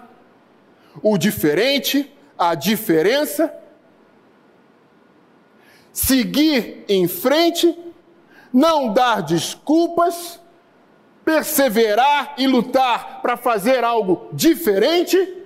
o 1.02 1.18
diferente, 1.18 2.12
a 2.38 2.54
diferença, 2.54 3.54
seguir 5.92 6.86
em 6.88 7.08
frente, 7.08 7.78
não 8.52 8.94
dar 8.94 9.22
desculpas, 9.22 10.40
perseverar 11.24 12.36
e 12.38 12.46
lutar 12.46 13.22
para 13.22 13.38
fazer 13.38 13.84
algo 13.84 14.28
diferente 14.34 15.43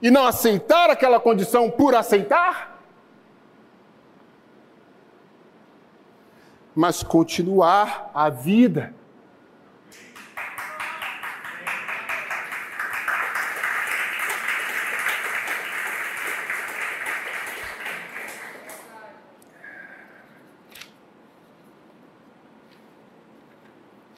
e 0.00 0.10
não 0.10 0.26
aceitar 0.26 0.90
aquela 0.90 1.18
condição 1.18 1.70
por 1.70 1.94
aceitar, 1.94 2.80
mas 6.74 7.02
continuar 7.02 8.10
a 8.14 8.28
vida. 8.28 8.94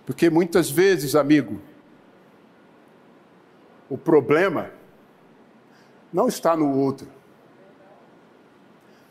Porque 0.04 0.30
muitas 0.30 0.68
vezes, 0.68 1.14
amigo, 1.14 1.60
o 3.88 3.96
problema 3.96 4.77
não 6.12 6.28
está 6.28 6.56
no 6.56 6.76
outro. 6.76 7.08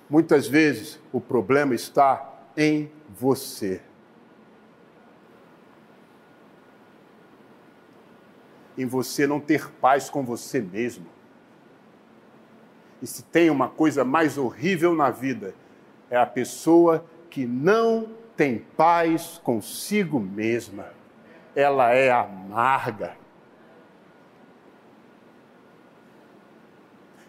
Muitas 0.09 0.47
vezes 0.47 0.99
o 1.11 1.19
problema 1.19 1.75
está 1.75 2.33
em 2.55 2.89
você. 3.09 3.81
Em 8.77 8.85
você 8.85 9.27
não 9.27 9.39
ter 9.39 9.69
paz 9.73 10.09
com 10.09 10.23
você 10.23 10.61
mesmo. 10.61 11.05
E 13.01 13.07
se 13.07 13.23
tem 13.23 13.49
uma 13.49 13.67
coisa 13.67 14.03
mais 14.03 14.37
horrível 14.37 14.95
na 14.95 15.11
vida, 15.11 15.53
é 16.09 16.17
a 16.17 16.25
pessoa 16.25 17.05
que 17.29 17.45
não 17.45 18.09
tem 18.35 18.59
paz 18.59 19.39
consigo 19.43 20.19
mesma, 20.19 20.87
ela 21.55 21.91
é 21.91 22.11
amarga. 22.11 23.15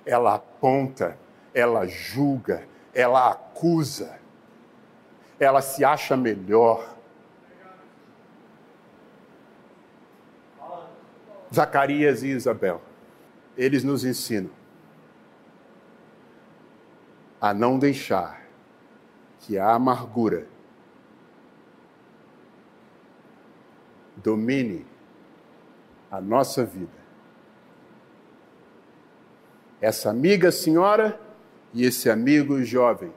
Ela 0.09 0.37
aponta, 0.37 1.19
ela 1.53 1.87
julga, 1.87 2.67
ela 2.95 3.31
acusa, 3.31 4.19
ela 5.39 5.61
se 5.61 5.85
acha 5.85 6.17
melhor. 6.17 6.97
Zacarias 11.55 12.23
e 12.23 12.29
Isabel, 12.29 12.81
eles 13.55 13.85
nos 13.85 14.03
ensinam 14.03 14.51
a 17.39 17.53
não 17.53 17.79
deixar 17.79 18.47
que 19.41 19.59
a 19.59 19.75
amargura 19.75 20.47
domine 24.17 24.87
a 26.11 26.19
nossa 26.19 26.65
vida. 26.65 26.98
Essa 29.81 30.11
amiga 30.11 30.51
senhora 30.51 31.21
e 31.73 31.85
esse 31.85 32.11
amigo 32.11 32.63
jovem, 32.65 33.13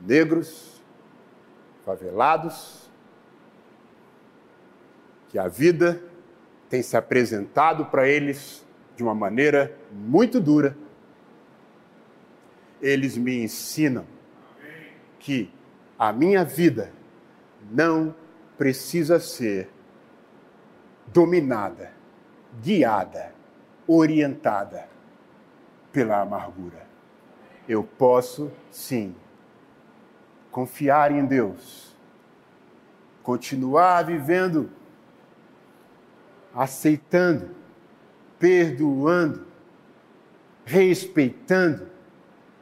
negros, 0.00 0.80
favelados, 1.84 2.88
que 5.28 5.38
a 5.38 5.48
vida 5.48 6.00
tem 6.70 6.80
se 6.80 6.96
apresentado 6.96 7.86
para 7.86 8.08
eles 8.08 8.64
de 8.96 9.02
uma 9.02 9.14
maneira 9.14 9.76
muito 9.90 10.40
dura. 10.40 10.76
Eles 12.80 13.16
me 13.16 13.42
ensinam 13.42 14.06
que 15.18 15.50
a 15.98 16.12
minha 16.12 16.44
vida 16.44 16.92
não 17.68 18.14
precisa 18.56 19.18
ser 19.18 19.68
dominada, 21.12 21.92
guiada, 22.62 23.32
orientada 23.88 24.93
pela 25.94 26.20
amargura. 26.20 26.84
Eu 27.68 27.84
posso, 27.84 28.50
sim, 28.70 29.14
confiar 30.50 31.12
em 31.12 31.24
Deus, 31.24 31.96
continuar 33.22 34.02
vivendo, 34.02 34.68
aceitando, 36.52 37.50
perdoando, 38.38 39.46
respeitando, 40.66 41.88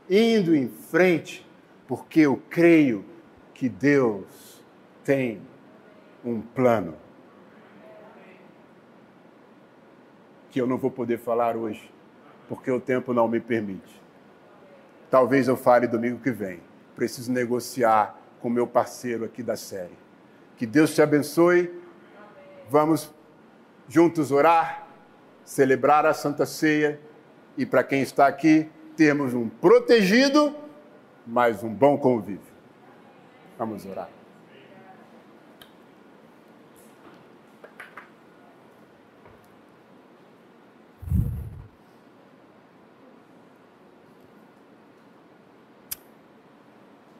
indo 0.08 0.54
em 0.54 0.68
frente, 0.68 1.44
porque 1.88 2.20
eu 2.20 2.36
creio 2.50 3.04
que 3.54 3.68
Deus 3.68 4.62
tem 5.02 5.40
um 6.24 6.40
plano 6.40 6.96
que 10.50 10.60
eu 10.60 10.66
não 10.66 10.76
vou 10.76 10.90
poder 10.90 11.18
falar 11.18 11.56
hoje, 11.56 11.90
porque 12.52 12.70
o 12.70 12.78
tempo 12.78 13.14
não 13.14 13.26
me 13.26 13.40
permite. 13.40 13.98
Talvez 15.10 15.48
eu 15.48 15.56
fale 15.56 15.86
domingo 15.86 16.18
que 16.18 16.30
vem. 16.30 16.60
Preciso 16.94 17.32
negociar 17.32 18.14
com 18.42 18.50
meu 18.50 18.66
parceiro 18.66 19.24
aqui 19.24 19.42
da 19.42 19.56
série. 19.56 19.96
Que 20.58 20.66
Deus 20.66 20.94
te 20.94 21.00
abençoe. 21.00 21.72
Vamos 22.68 23.10
juntos 23.88 24.30
orar, 24.30 24.86
celebrar 25.46 26.04
a 26.04 26.12
Santa 26.12 26.44
Ceia 26.44 27.00
e 27.56 27.64
para 27.64 27.82
quem 27.82 28.02
está 28.02 28.26
aqui, 28.26 28.70
termos 28.98 29.32
um 29.32 29.48
protegido, 29.48 30.54
mas 31.26 31.64
um 31.64 31.72
bom 31.72 31.96
convívio. 31.96 32.52
Vamos 33.56 33.86
orar. 33.86 34.10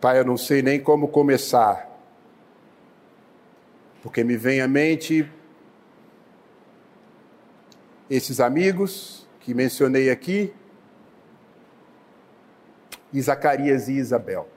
Pai, 0.03 0.19
eu 0.19 0.25
não 0.25 0.37
sei 0.37 0.63
nem 0.63 0.81
como 0.81 1.07
começar, 1.07 1.89
porque 4.03 4.25
me 4.25 4.37
vem 4.37 4.61
à 4.61 4.67
mente 4.67 5.31
esses 8.11 8.41
amigos 8.41 9.29
que 9.39 9.55
mencionei 9.55 10.11
aqui, 10.11 10.53
e 13.13 13.23
Zacarias 13.23 13.87
e 13.87 13.93
Isabel. 13.93 14.49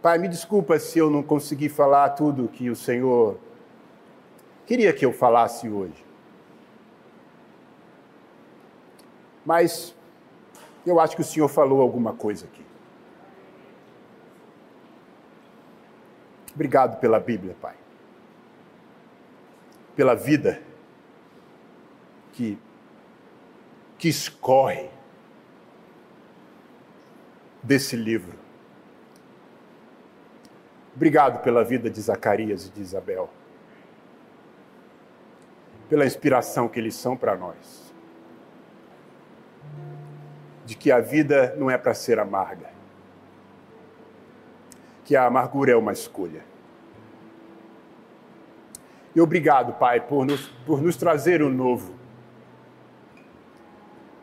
Pai, 0.00 0.16
me 0.16 0.28
desculpa 0.28 0.78
se 0.78 0.98
eu 0.98 1.10
não 1.10 1.22
consegui 1.22 1.68
falar 1.68 2.08
tudo 2.14 2.48
que 2.48 2.70
o 2.70 2.74
Senhor 2.74 3.38
queria 4.64 4.90
que 4.90 5.04
eu 5.04 5.12
falasse 5.12 5.68
hoje. 5.68 6.02
Mas 9.44 9.94
eu 10.84 10.98
acho 10.98 11.14
que 11.14 11.22
o 11.22 11.24
Senhor 11.24 11.48
falou 11.48 11.80
alguma 11.80 12.12
coisa 12.12 12.46
aqui. 12.46 12.64
Obrigado 16.54 16.98
pela 17.00 17.18
Bíblia, 17.18 17.56
Pai. 17.60 17.76
Pela 19.96 20.14
vida 20.14 20.60
que, 22.32 22.58
que 23.98 24.08
escorre 24.08 24.90
desse 27.62 27.96
livro. 27.96 28.38
Obrigado 30.94 31.42
pela 31.42 31.64
vida 31.64 31.88
de 31.88 32.00
Zacarias 32.00 32.66
e 32.66 32.70
de 32.70 32.82
Isabel. 32.82 33.30
Pela 35.88 36.04
inspiração 36.04 36.68
que 36.68 36.78
eles 36.78 36.94
são 36.94 37.16
para 37.16 37.36
nós 37.36 37.92
de 40.72 40.76
que 40.78 40.90
a 40.90 41.00
vida 41.00 41.54
não 41.58 41.70
é 41.70 41.76
para 41.76 41.92
ser 41.92 42.18
amarga, 42.18 42.70
que 45.04 45.14
a 45.14 45.26
amargura 45.26 45.72
é 45.72 45.76
uma 45.76 45.92
escolha. 45.92 46.42
E 49.14 49.20
obrigado, 49.20 49.74
Pai, 49.74 50.00
por 50.00 50.24
nos, 50.24 50.46
por 50.64 50.80
nos 50.80 50.96
trazer 50.96 51.42
o 51.42 51.50
novo, 51.50 51.92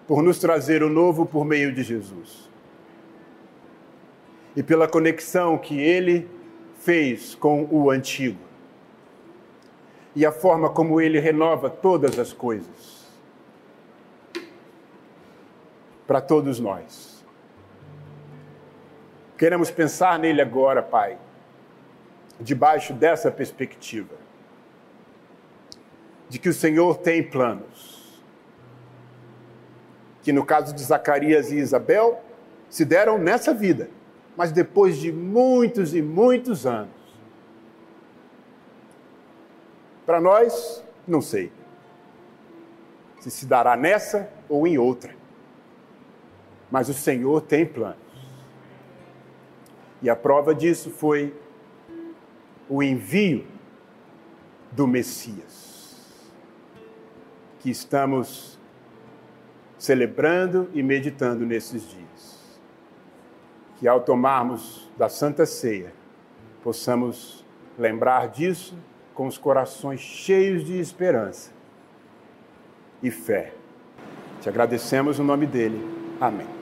por 0.08 0.24
nos 0.24 0.39
trazer 0.39 0.82
o 0.82 0.89
novo 0.89 1.24
por 1.24 1.45
meio 1.45 1.72
de 1.72 1.84
Jesus. 1.84 2.50
E 4.56 4.64
pela 4.64 4.88
conexão 4.88 5.56
que 5.56 5.80
Ele 5.80 6.28
fez 6.80 7.36
com 7.36 7.68
o 7.70 7.91
antigo 7.91 8.39
e 10.16 10.26
a 10.26 10.32
forma 10.32 10.72
como 10.72 11.00
ele 11.00 11.20
renova 11.20 11.70
todas 11.70 12.18
as 12.18 12.34
coisas 12.34 12.99
para 16.10 16.20
todos 16.20 16.60
nós. 16.60 17.24
Queremos 19.38 19.70
pensar 19.70 20.18
nele 20.18 20.41
agora, 20.41 20.82
Pai, 20.82 21.20
debaixo 22.39 22.93
dessa 22.93 23.30
perspectiva, 23.30 24.16
de 26.28 26.39
que 26.39 26.49
o 26.49 26.53
Senhor 26.53 26.97
tem 26.97 27.22
planos, 27.22 28.24
que 30.24 30.34
no 30.34 30.43
caso 30.43 30.74
de 30.74 30.82
Zacarias 30.82 31.51
e 31.51 31.57
Isabel, 31.57 32.20
se 32.72 32.84
deram 32.84 33.20
nessa 33.20 33.53
vida, 33.53 33.88
mas 34.36 34.51
depois 34.51 34.97
de 34.97 35.12
muitos 35.12 35.93
e 35.93 36.01
muitos 36.01 36.66
anos. 36.66 36.89
Para 40.07 40.20
nós, 40.20 40.84
não 41.07 41.22
sei 41.22 41.51
se 43.20 43.30
se 43.30 43.45
dará 43.45 43.76
nessa 43.76 44.28
ou 44.49 44.66
em 44.66 44.76
outra, 44.76 45.19
mas 46.72 46.90
o 46.90 46.94
Senhor 46.94 47.42
tem 47.42 47.66
planos. 47.66 47.98
E 50.02 50.10
a 50.10 50.16
prova 50.16 50.56
disso 50.56 50.90
foi 50.90 51.34
o 52.70 52.82
envio 52.82 53.46
do 54.72 54.88
Messias, 54.88 56.12
que 57.60 57.70
estamos 57.70 58.60
celebrando 59.78 60.70
e 60.74 60.84
meditando 60.84 61.46
nesses 61.46 61.90
dias 61.90 62.10
que 63.80 63.88
ao 63.88 64.02
tomarmos 64.02 64.90
da 64.98 65.08
Santa 65.08 65.46
Ceia, 65.46 65.94
possamos 66.62 67.46
lembrar 67.78 68.28
disso 68.28 68.78
com 69.14 69.26
os 69.26 69.38
corações 69.38 70.02
cheios 70.02 70.66
de 70.66 70.78
esperança 70.78 71.52
e 73.02 73.10
fé. 73.10 73.54
Te 74.42 74.50
agradecemos 74.50 75.18
no 75.18 75.24
nome 75.24 75.46
dele. 75.46 75.80
Amém. 76.20 76.59